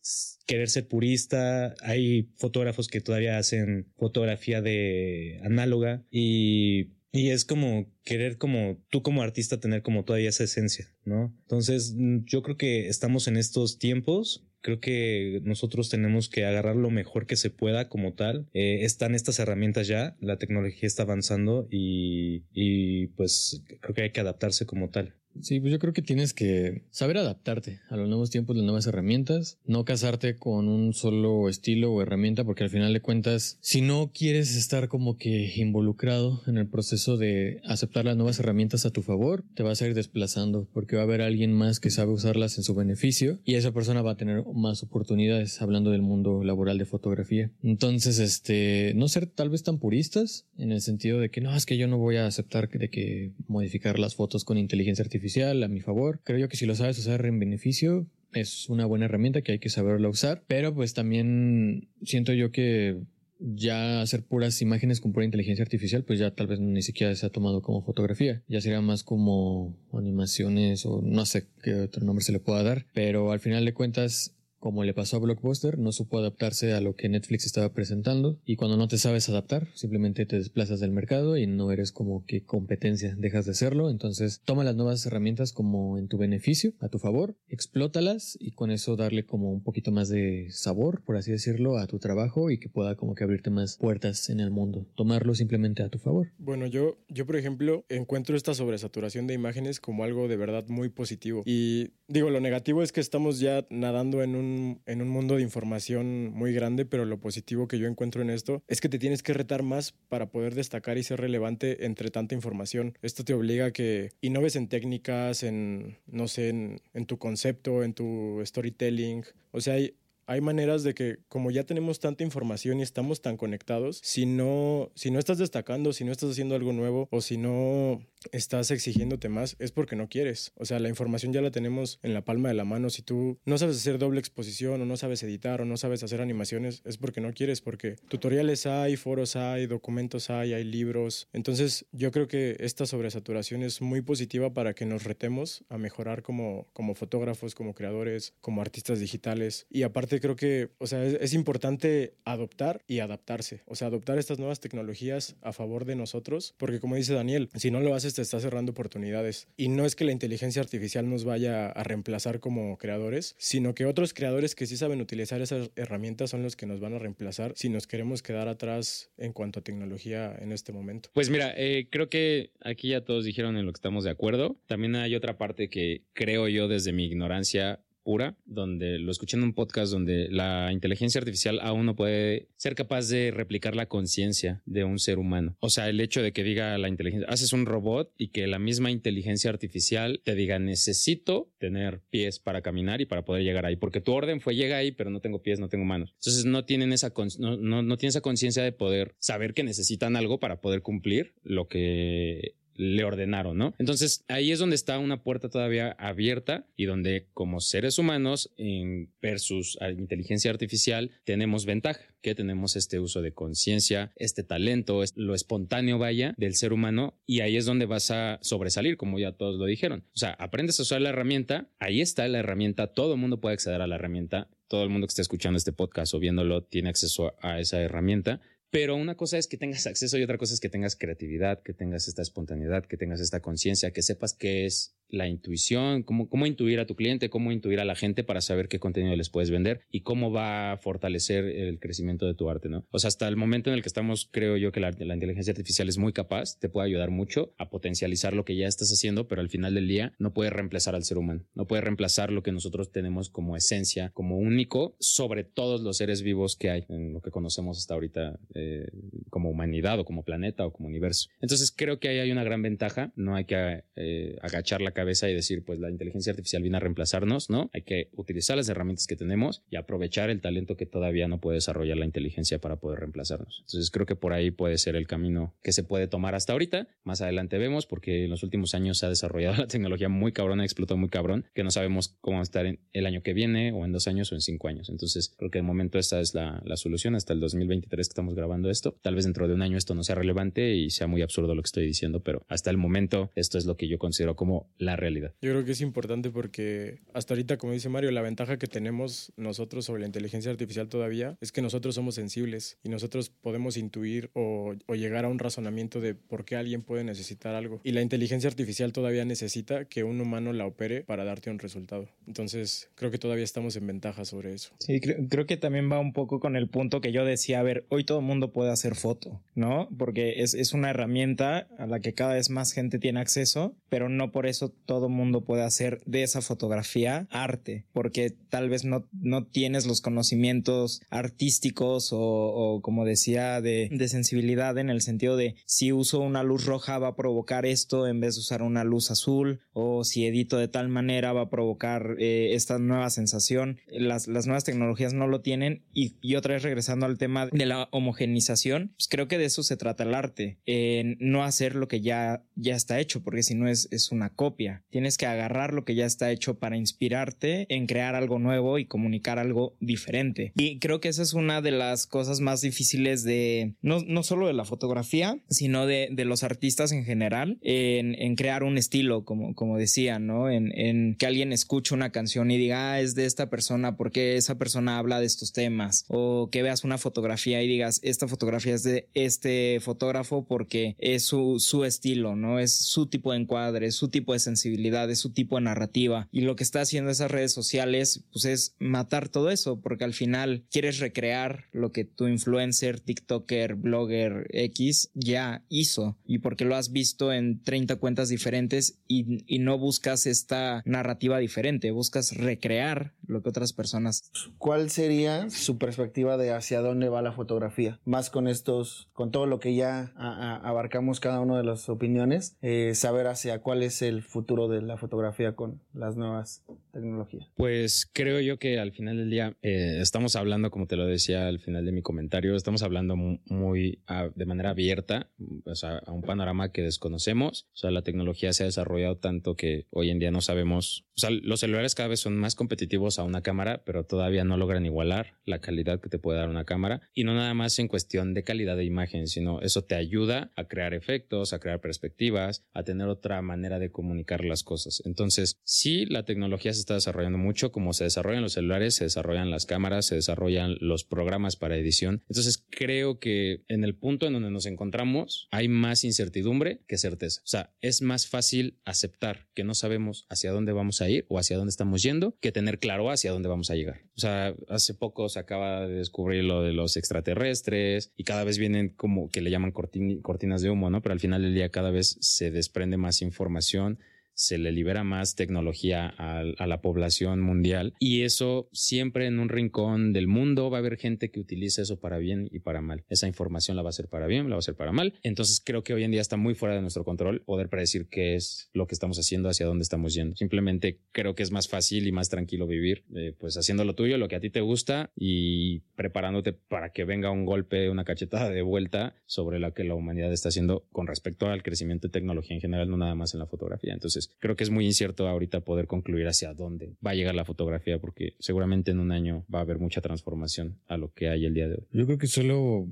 [0.45, 1.75] querer ser purista.
[1.81, 9.01] Hay fotógrafos que todavía hacen fotografía de análoga y, y es como querer como tú
[9.01, 11.35] como artista tener como todavía esa esencia, ¿no?
[11.41, 16.89] Entonces yo creo que estamos en estos tiempos creo que nosotros tenemos que agarrar lo
[16.89, 18.47] mejor que se pueda como tal.
[18.53, 24.11] Eh, están estas herramientas ya, la tecnología está avanzando y, y pues creo que hay
[24.11, 25.15] que adaptarse como tal.
[25.39, 28.85] Sí, pues yo creo que tienes que saber adaptarte a los nuevos tiempos, las nuevas
[28.87, 33.81] herramientas, no casarte con un solo estilo o herramienta, porque al final de cuentas, si
[33.81, 38.91] no quieres estar como que involucrado en el proceso de aceptar las nuevas herramientas a
[38.91, 42.11] tu favor, te vas a ir desplazando, porque va a haber alguien más que sabe
[42.11, 46.43] usarlas en su beneficio y esa persona va a tener más oportunidades hablando del mundo
[46.43, 47.51] laboral de fotografía.
[47.63, 51.65] Entonces, este, no ser tal vez tan puristas en el sentido de que no, es
[51.65, 55.20] que yo no voy a aceptar de que modificar las fotos con inteligencia artificial
[55.63, 56.21] a mi favor.
[56.23, 59.59] Creo yo que si lo sabes usar en beneficio, es una buena herramienta que hay
[59.59, 62.97] que saberla usar, pero pues también siento yo que
[63.39, 67.25] ya hacer puras imágenes con pura inteligencia artificial, pues ya tal vez ni siquiera se
[67.25, 68.43] ha tomado como fotografía.
[68.47, 72.85] Ya sería más como animaciones o no sé qué otro nombre se le pueda dar.
[72.93, 76.95] Pero al final de cuentas, como le pasó a Blockbuster, no supo adaptarse a lo
[76.95, 81.35] que Netflix estaba presentando y cuando no te sabes adaptar, simplemente te desplazas del mercado
[81.35, 85.97] y no eres como que competencia, dejas de serlo, entonces toma las nuevas herramientas como
[85.97, 90.09] en tu beneficio, a tu favor, explótalas y con eso darle como un poquito más
[90.09, 93.77] de sabor, por así decirlo, a tu trabajo y que pueda como que abrirte más
[93.77, 96.27] puertas en el mundo, tomarlo simplemente a tu favor.
[96.37, 100.89] Bueno, yo, yo por ejemplo encuentro esta sobresaturación de imágenes como algo de verdad muy
[100.89, 101.41] positivo.
[101.47, 104.50] Y digo, lo negativo es que estamos ya nadando en un
[104.85, 108.63] en un mundo de información muy grande, pero lo positivo que yo encuentro en esto
[108.67, 112.35] es que te tienes que retar más para poder destacar y ser relevante entre tanta
[112.35, 112.97] información.
[113.01, 117.83] Esto te obliga a que innoves en técnicas, en, no sé, en, en tu concepto,
[117.83, 119.23] en tu storytelling.
[119.51, 119.95] O sea, hay,
[120.31, 124.89] hay maneras de que como ya tenemos tanta información y estamos tan conectados, si no,
[124.95, 128.01] si no estás destacando, si no estás haciendo algo nuevo o si no
[128.31, 130.51] estás exigiéndote más, es porque no quieres.
[130.55, 132.89] O sea, la información ya la tenemos en la palma de la mano.
[132.89, 136.21] Si tú no sabes hacer doble exposición o no sabes editar o no sabes hacer
[136.21, 141.27] animaciones, es porque no quieres, porque tutoriales hay, foros hay, documentos hay, hay libros.
[141.33, 146.21] Entonces, yo creo que esta sobresaturación es muy positiva para que nos retemos a mejorar
[146.21, 149.65] como, como fotógrafos, como creadores, como artistas digitales.
[149.69, 154.37] Y aparte, creo que, o sea, es, importante adoptar y adaptarse, o sea, adoptar estas
[154.37, 158.21] nuevas tecnologías a favor de nosotros, porque como dice Daniel, si no lo haces te
[158.21, 159.47] está cerrando oportunidades.
[159.57, 163.85] Y no es que la inteligencia artificial nos vaya a reemplazar como creadores, sino que
[163.85, 167.53] otros creadores que sí saben utilizar esas herramientas son los que nos van a reemplazar
[167.55, 171.09] si nos queremos quedar atrás en cuanto a tecnología en este momento.
[171.13, 174.57] Pues mira, eh, creo que aquí ya todos dijeron en lo que estamos de acuerdo.
[174.67, 179.43] También hay otra parte que creo yo desde mi ignorancia pura, donde lo escuché en
[179.43, 184.61] un podcast donde la inteligencia artificial aún no puede ser capaz de replicar la conciencia
[184.65, 185.55] de un ser humano.
[185.59, 188.59] O sea, el hecho de que diga la inteligencia, haces un robot y que la
[188.59, 193.75] misma inteligencia artificial te diga necesito tener pies para caminar y para poder llegar ahí,
[193.75, 196.13] porque tu orden fue llega ahí, pero no tengo pies, no tengo manos.
[196.19, 200.15] Entonces no tienen esa no, no, no tienen esa conciencia de poder saber que necesitan
[200.15, 203.75] algo para poder cumplir lo que le ordenaron, ¿no?
[203.77, 209.13] Entonces ahí es donde está una puerta todavía abierta y donde como seres humanos en
[209.21, 215.99] versus inteligencia artificial tenemos ventaja, que tenemos este uso de conciencia, este talento, lo espontáneo
[215.99, 219.65] vaya del ser humano y ahí es donde vas a sobresalir, como ya todos lo
[219.65, 220.05] dijeron.
[220.15, 223.53] O sea, aprendes a usar la herramienta, ahí está la herramienta, todo el mundo puede
[223.53, 226.89] acceder a la herramienta, todo el mundo que esté escuchando este podcast o viéndolo tiene
[226.89, 228.41] acceso a esa herramienta
[228.71, 231.73] pero una cosa es que tengas acceso y otra cosa es que tengas creatividad, que
[231.73, 236.45] tengas esta espontaneidad, que tengas esta conciencia, que sepas qué es la intuición, cómo, cómo
[236.45, 239.51] intuir a tu cliente, cómo intuir a la gente para saber qué contenido les puedes
[239.51, 242.85] vender y cómo va a fortalecer el crecimiento de tu arte, ¿no?
[242.91, 245.89] O sea, hasta el momento en el que estamos, creo yo que la, inteligencia artificial
[245.89, 249.41] es muy capaz, te puede ayudar mucho a potencializar lo que ya estás haciendo, pero
[249.41, 252.51] al final del día no puede reemplazar al ser humano, no puede reemplazar lo que
[252.51, 257.21] nosotros tenemos como esencia, como único sobre todos los seres vivos que hay en lo
[257.21, 258.87] que conocemos hasta ahorita eh,
[259.29, 261.29] como humanidad o como planeta o como universo.
[261.41, 265.27] Entonces creo que ahí hay una gran ventaja, no hay que eh, agachar la cabeza
[265.27, 267.71] y decir, pues la inteligencia artificial viene a reemplazarnos, ¿no?
[267.73, 271.55] Hay que utilizar las herramientas que tenemos y aprovechar el talento que todavía no puede
[271.55, 273.61] desarrollar la inteligencia para poder reemplazarnos.
[273.61, 276.87] Entonces creo que por ahí puede ser el camino que se puede tomar hasta ahorita.
[277.03, 280.61] Más adelante vemos, porque en los últimos años se ha desarrollado la tecnología muy cabrón,
[280.61, 283.71] explotó muy cabrón, que no sabemos cómo va a estar en el año que viene
[283.71, 284.89] o en dos años o en cinco años.
[284.89, 288.35] Entonces creo que de momento esta es la, la solución hasta el 2023 que estamos
[288.35, 288.99] grabando esto.
[289.01, 291.63] Tal vez dentro de un año esto no sea relevante y sea muy absurdo lo
[291.63, 294.90] que estoy diciendo, pero hasta el momento esto es lo que yo considero como la
[294.95, 295.33] realidad.
[295.41, 299.33] Yo creo que es importante porque hasta ahorita, como dice Mario, la ventaja que tenemos
[299.37, 304.29] nosotros sobre la inteligencia artificial todavía es que nosotros somos sensibles y nosotros podemos intuir
[304.33, 307.81] o, o llegar a un razonamiento de por qué alguien puede necesitar algo.
[307.83, 312.09] Y la inteligencia artificial todavía necesita que un humano la opere para darte un resultado.
[312.27, 314.73] Entonces, creo que todavía estamos en ventaja sobre eso.
[314.79, 317.63] Sí, creo, creo que también va un poco con el punto que yo decía, a
[317.63, 319.89] ver, hoy todo el mundo puede hacer foto, ¿no?
[319.97, 324.09] Porque es, es una herramienta a la que cada vez más gente tiene acceso, pero
[324.09, 329.07] no por eso todo mundo puede hacer de esa fotografía arte, porque tal vez no,
[329.11, 335.55] no tienes los conocimientos artísticos o, como decía, de, de sensibilidad en el sentido de
[335.65, 339.11] si uso una luz roja va a provocar esto en vez de usar una luz
[339.11, 343.79] azul, o si edito de tal manera va a provocar eh, esta nueva sensación.
[343.87, 347.87] Las, las nuevas tecnologías no lo tienen y, otra vez regresando al tema de la
[347.91, 352.01] homogenización, pues creo que de eso se trata el arte, en no hacer lo que
[352.01, 354.83] ya, ya está hecho, porque si no es, es una copia.
[354.89, 358.85] Tienes que agarrar lo que ya está hecho para inspirarte en crear algo nuevo y
[358.85, 360.53] comunicar algo diferente.
[360.55, 364.47] Y creo que esa es una de las cosas más difíciles de, no, no solo
[364.47, 369.25] de la fotografía, sino de, de los artistas en general, en, en crear un estilo,
[369.25, 370.49] como, como decía, ¿no?
[370.49, 374.37] En, en que alguien escuche una canción y diga, ah, es de esta persona, porque
[374.37, 376.05] esa persona habla de estos temas?
[376.07, 381.23] O que veas una fotografía y digas, esta fotografía es de este fotógrafo porque es
[381.23, 382.50] su, su estilo, ¿no?
[382.59, 386.27] Es su tipo de encuadre, su tipo de sensibilidad, es su tipo de narrativa.
[386.31, 390.13] Y lo que está haciendo esas redes sociales, pues es matar todo eso, porque al
[390.13, 396.75] final quieres recrear lo que tu influencer, TikToker, blogger X ya hizo y porque lo
[396.75, 403.43] has visto en 30 cuentas diferentes y, no buscas esta narrativa diferente, buscas recrear lo
[403.43, 404.31] que otras personas.
[404.57, 407.99] ¿Cuál sería su perspectiva de hacia dónde va la fotografía?
[408.05, 412.30] Más con estos, con todo lo que ya abarcamos cada una de las opiniones,
[412.61, 417.47] eh, saber hacia cuál es el futuro de la fotografía con las nuevas tecnologías.
[417.55, 421.47] Pues creo yo que al final del día eh, estamos hablando, como te lo decía
[421.47, 423.99] al final de mi comentario, estamos hablando muy
[424.35, 425.29] de manera abierta,
[425.65, 427.67] o sea, a un panorama que desconocemos.
[427.73, 431.19] O sea, la tecnología se ha desarrollado tanto que hoy en día no sabemos, o
[431.19, 434.85] sea, los celulares cada vez son más competitivos a una cámara, pero todavía no logran
[434.85, 437.01] igualar la calidad que te puede dar una cámara.
[437.13, 440.67] Y no nada más en cuestión de calidad de imagen, sino eso te ayuda a
[440.67, 445.01] crear efectos, a crear perspectivas, a tener otra manera de comunicar las cosas.
[445.05, 449.51] Entonces, sí, la tecnología se está desarrollando mucho, como se desarrollan los celulares, se desarrollan
[449.51, 452.23] las cámaras, se desarrollan los programas para edición.
[452.29, 457.41] Entonces, creo que en el punto en donde nos encontramos hay más incertidumbre que certeza.
[457.41, 461.39] O sea, es más fácil aceptar que no sabemos hacia dónde vamos a ir o
[461.39, 464.01] hacia dónde estamos yendo que tener claro hacia dónde vamos a llegar.
[464.15, 468.57] O sea, hace poco se acaba de descubrir lo de los extraterrestres y cada vez
[468.57, 471.01] vienen como que le llaman cortin cortinas de humo, ¿no?
[471.01, 473.99] Pero al final del día cada vez se desprende más información
[474.41, 479.49] se le libera más tecnología a, a, la población mundial y eso siempre en un
[479.49, 483.03] rincón del mundo va a haber gente que utiliza eso para bien y para mal.
[483.07, 485.13] Esa información la va a hacer para bien, la va a hacer para mal.
[485.21, 488.33] Entonces creo que hoy en día está muy fuera de nuestro control poder predecir qué
[488.33, 490.35] es lo que estamos haciendo, hacia dónde estamos yendo.
[490.35, 494.17] Simplemente creo que es más fácil y más tranquilo vivir eh, pues haciendo lo tuyo,
[494.17, 498.49] lo que a ti te gusta y preparándote para que venga un golpe, una cachetada
[498.49, 502.55] de vuelta sobre la que la humanidad está haciendo con respecto al crecimiento de tecnología
[502.55, 503.93] en general, no nada más en la fotografía.
[503.93, 507.45] Entonces creo que es muy incierto ahorita poder concluir hacia dónde va a llegar la
[507.45, 511.45] fotografía porque seguramente en un año va a haber mucha transformación a lo que hay
[511.45, 511.87] el día de hoy.
[511.91, 512.87] Yo creo que solo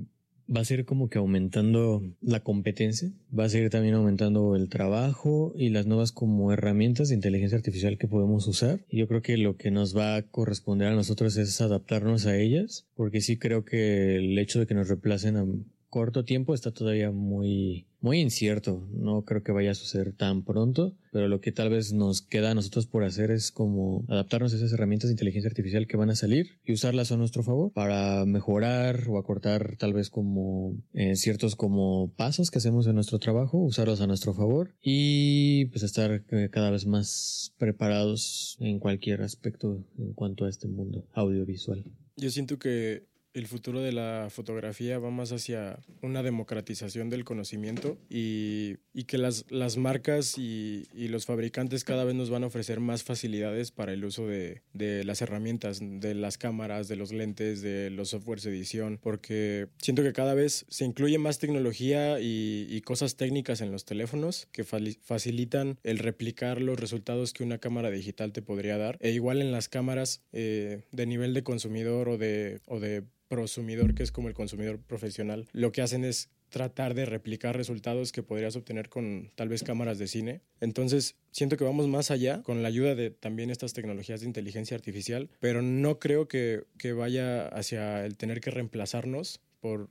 [0.54, 5.52] va a ser como que aumentando la competencia, va a seguir también aumentando el trabajo
[5.54, 8.80] y las nuevas como herramientas de inteligencia artificial que podemos usar.
[8.88, 12.36] Y yo creo que lo que nos va a corresponder a nosotros es adaptarnos a
[12.36, 15.46] ellas, porque sí creo que el hecho de que nos reemplacen a
[15.90, 18.88] corto tiempo está todavía muy muy incierto.
[18.92, 22.50] No creo que vaya a suceder tan pronto, pero lo que tal vez nos queda
[22.50, 26.10] a nosotros por hacer es como adaptarnos a esas herramientas de inteligencia artificial que van
[26.10, 31.16] a salir y usarlas a nuestro favor para mejorar o acortar tal vez como eh,
[31.16, 36.24] ciertos como pasos que hacemos en nuestro trabajo, usarlos a nuestro favor y pues estar
[36.30, 41.84] eh, cada vez más preparados en cualquier aspecto en cuanto a este mundo audiovisual.
[42.16, 47.98] Yo siento que el futuro de la fotografía va más hacia una democratización del conocimiento
[48.08, 52.78] y, que las, las marcas y, y, los fabricantes cada vez nos van a ofrecer
[52.78, 57.60] más facilidades para el uso de, de, las herramientas, de las cámaras, de los lentes,
[57.60, 62.68] de los softwares de edición, porque siento que cada vez se incluye más tecnología y,
[62.70, 67.90] y cosas técnicas en los teléfonos que facilitan el replicar los resultados que una cámara
[67.90, 68.96] digital te podría dar.
[69.00, 73.94] E igual en las cámaras eh, de nivel de consumidor o de, o de prosumidor,
[73.94, 78.24] que es como el consumidor profesional, lo que hacen es tratar de replicar resultados que
[78.24, 80.40] podrías obtener con tal vez cámaras de cine.
[80.60, 84.76] Entonces, siento que vamos más allá con la ayuda de también estas tecnologías de inteligencia
[84.76, 89.88] artificial, pero no creo que, que vaya hacia el tener que reemplazarnos por,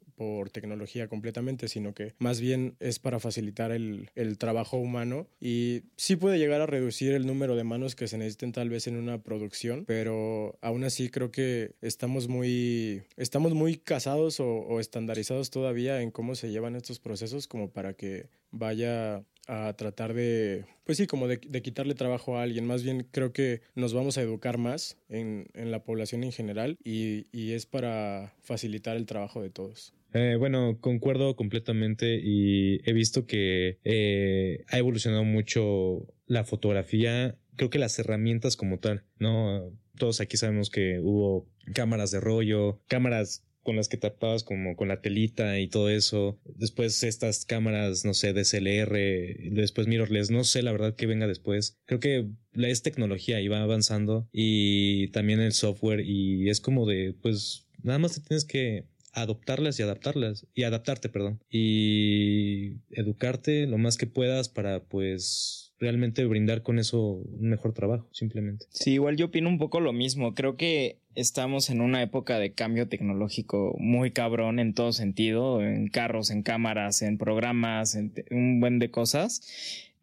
[0.51, 5.27] tecnología completamente, sino que más bien es para facilitar el, trabajo humano.
[5.39, 8.87] Y sí puede llegar a reducir el número de manos que se necesiten tal vez
[8.87, 15.49] en una producción, pero aún así creo que estamos muy, estamos muy casados o estandarizados
[15.49, 20.97] todavía en cómo se llevan estos procesos como para que vaya a tratar de, pues
[20.99, 22.65] sí, como de, de, quitarle trabajo a alguien.
[22.65, 26.77] Más bien creo que nos vamos a educar más en, en la población en general
[26.83, 29.93] y, y, es para facilitar el trabajo de todos.
[30.13, 37.35] Eh, bueno, concuerdo completamente y he visto que eh, ha evolucionado mucho la fotografía.
[37.55, 39.71] Creo que las herramientas como tal, ¿no?
[39.97, 44.87] Todos aquí sabemos que hubo cámaras de rollo, cámaras con las que tapabas como con
[44.87, 46.39] la telita y todo eso.
[46.45, 51.77] Después estas cámaras, no sé, DSLR, después mirrorless, no sé la verdad que venga después.
[51.85, 57.15] Creo que es tecnología y va avanzando y también el software y es como de,
[57.21, 63.77] pues nada más te tienes que adoptarlas y adaptarlas y adaptarte, perdón, y educarte lo
[63.77, 68.65] más que puedas para pues realmente brindar con eso un mejor trabajo, simplemente.
[68.69, 70.33] Sí, igual yo opino un poco lo mismo.
[70.33, 75.87] Creo que estamos en una época de cambio tecnológico muy cabrón en todo sentido, en
[75.87, 79.41] carros, en cámaras, en programas, en un buen de cosas,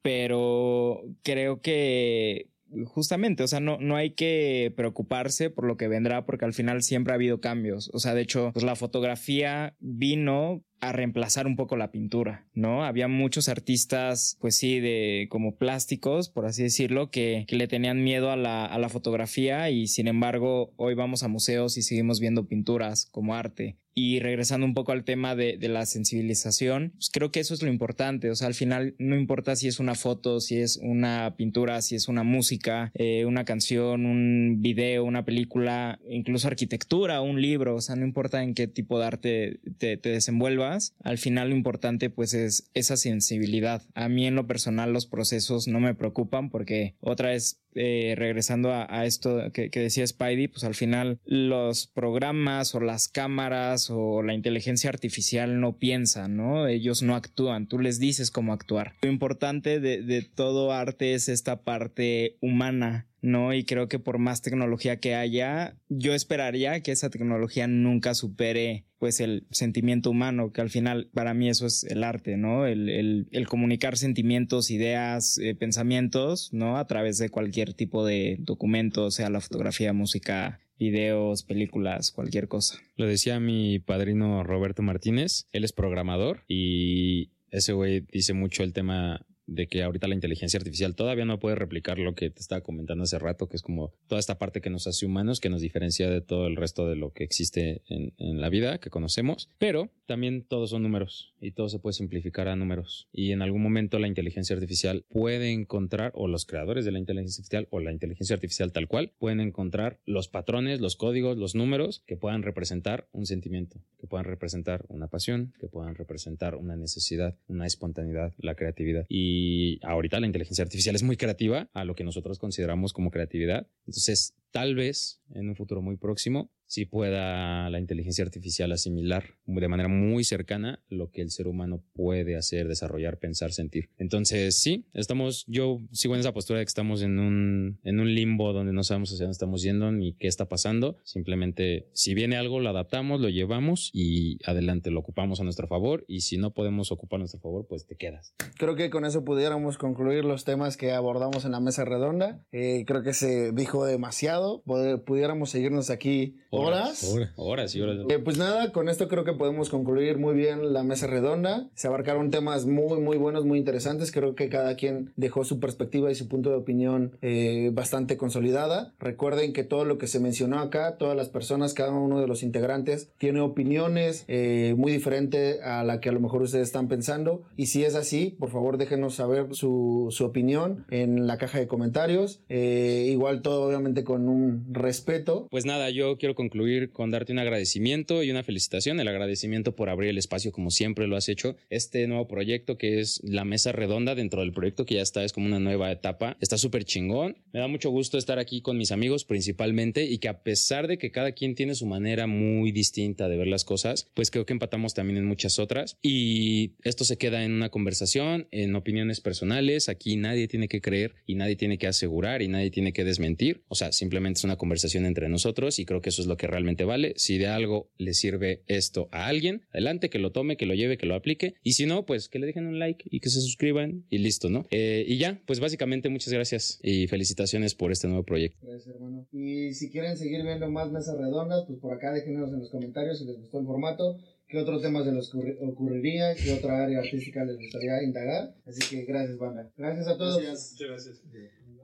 [0.03, 2.47] pero creo que
[2.86, 6.82] justamente, o sea, no, no hay que preocuparse por lo que vendrá porque al final
[6.82, 7.90] siempre ha habido cambios.
[7.92, 12.84] O sea, de hecho, pues la fotografía vino a reemplazar un poco la pintura, ¿no?
[12.84, 18.04] Había muchos artistas, pues sí, de como plásticos, por así decirlo, que, que le tenían
[18.04, 22.20] miedo a la, a la fotografía y sin embargo hoy vamos a museos y seguimos
[22.20, 23.78] viendo pinturas como arte.
[23.99, 27.70] Y regresando un poco al tema de, la sensibilización, pues creo que eso es lo
[27.70, 28.30] importante.
[28.30, 31.94] O sea, al final no importa si es una foto, si es una pintura, si
[31.94, 37.74] es una música, eh, una canción, un video, una película, incluso arquitectura, un libro.
[37.74, 40.94] O sea, no importa en qué tipo de arte te, te desenvuelvas.
[41.03, 43.82] Al final lo importante pues es esa sensibilidad.
[43.94, 48.72] A mí en lo personal los procesos no me preocupan porque otra vez eh, regresando
[48.72, 54.35] a, esto que, decía Spidey, pues al final los programas o las cámaras o la
[54.35, 56.66] inteligencia artificial no piensan, ¿no?
[56.66, 58.95] Ellos no actúan, tú les dices cómo actuar.
[59.03, 63.53] Lo importante de todo arte es esta parte humana ¿no?
[63.53, 68.85] Y creo que por más tecnología que haya, yo esperaría que esa tecnología nunca supere
[68.99, 72.66] pues el sentimiento humano, que al final para mí eso es el arte, ¿no?
[72.66, 76.79] El, el, comunicar sentimientos, ideas, eh, pensamientos, ¿no?
[76.79, 82.79] A través de cualquier tipo de documento, sea la fotografía, música, videos, películas, cualquier cosa.
[82.97, 88.72] Lo decía mi padrino Roberto Martínez, él es programador y ese güey dice mucho el
[88.72, 92.61] tema de que ahorita la inteligencia artificial todavía no puede replicar lo que te estaba
[92.61, 95.61] comentando hace rato, que es como toda esta parte que nos hace humanos, que nos
[95.61, 99.51] diferencia de todo el resto de lo que existe en, en, la vida, que conocemos,
[99.59, 103.09] pero también todos son números y todo se puede simplificar a números.
[103.12, 107.40] Y en algún momento la inteligencia artificial puede encontrar, o los creadores de la inteligencia
[107.40, 112.03] artificial, o la inteligencia artificial tal cual, pueden encontrar los patrones, los códigos, los números
[112.07, 117.36] que puedan representar un sentimiento, que puedan representar una pasión, que puedan representar una necesidad,
[117.47, 119.07] una espontaneidad, la creatividad.
[119.09, 123.11] Y y ahorita la inteligencia artificial es muy creativa a lo que nosotros consideramos como
[123.11, 123.66] creatividad.
[123.87, 129.68] Entonces, tal vez en un futuro muy próximo si pueda la inteligencia artificial asimilar de
[129.68, 133.90] manera muy cercana lo que el ser humano puede hacer, desarrollar, pensar, sentir.
[133.98, 138.14] Entonces, sí, estamos, yo sigo en esa postura de que estamos en un, en un
[138.14, 140.96] limbo donde no sabemos hacia dónde estamos yendo ni qué está pasando.
[141.04, 146.04] Simplemente, si viene algo, lo adaptamos, lo llevamos y adelante lo ocupamos a nuestro favor.
[146.08, 148.34] Y si no podemos ocupar a nuestro favor, pues te quedas.
[148.58, 152.44] Creo que con eso pudiéramos concluir los temas que abordamos en la mesa redonda.
[152.52, 154.62] Eh, creo que se dijo demasiado.
[154.64, 157.04] pudiéramos seguirnos aquí horas.
[157.04, 157.98] Horas, horas, y horas.
[158.09, 161.68] Eh, pues nada, con esto creo que podemos concluir muy bien la mesa redonda.
[161.74, 164.12] Se abarcaron temas muy, muy buenos, muy interesantes.
[164.12, 168.94] Creo que cada quien dejó su perspectiva y su punto de opinión eh, bastante consolidada.
[168.98, 172.42] Recuerden que todo lo que se mencionó acá, todas las personas, cada uno de los
[172.42, 177.42] integrantes, tiene opiniones eh, muy diferentes a la que a lo mejor ustedes están pensando.
[177.57, 181.66] Y si es así, por favor déjenos saber su, su opinión en la caja de
[181.66, 182.40] comentarios.
[182.48, 185.46] igual todo obviamente con un respeto.
[185.50, 189.01] Pues nada, yo quiero concluir con darte un agradecimiento y una felicitación.
[189.01, 191.57] El agradecimiento por abrir el espacio como siempre lo has hecho.
[191.70, 195.32] Este nuevo proyecto que es la mesa redonda dentro del proyecto que ya está, es
[195.32, 196.36] como una nueva etapa.
[196.40, 197.36] Está súper chingón.
[197.53, 200.99] Me da mucho gusto estar aquí con mis amigos principalmente y que a pesar de
[200.99, 204.53] que cada quien tiene su manera muy distinta de ver las cosas, pues creo que
[204.53, 205.99] empatamos también en muchas otras.
[206.01, 209.88] Y esto se queda en una conversación, en opiniones personales.
[209.88, 213.64] Aquí nadie tiene que creer y nadie tiene que asegurar y nadie tiene que desmentir.
[213.66, 216.47] O sea, simplemente es una conversación entre nosotros y creo que eso es lo que
[216.47, 217.14] realmente vale.
[217.16, 220.99] Si de algo le sirve esto a alguien, adelante, que lo tome, que lo lleve,
[220.99, 221.55] que lo aplique.
[221.62, 224.51] Y si no, pues que le dejen un like y que se suscriban y listo,
[224.51, 224.66] ¿no?
[224.70, 228.59] Eh, y ya, pues básicamente muchas gracias y felicitaciones por este nuevo proyecto.
[228.62, 229.26] Gracias, hermano.
[229.32, 233.18] Y si quieren seguir viendo más mesas redondas, pues por acá déjenos en los comentarios
[233.18, 234.18] si les gustó el formato
[234.49, 238.55] qué otro tema se les ocurriría, qué otra área artística les gustaría indagar.
[238.66, 239.70] Así que gracias, banda.
[239.76, 240.41] Gracias a todos.
[240.41, 240.72] Gracias.
[240.72, 241.22] Muchas gracias.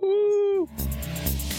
[0.00, 1.51] Uh.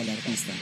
[0.00, 0.52] Al artista.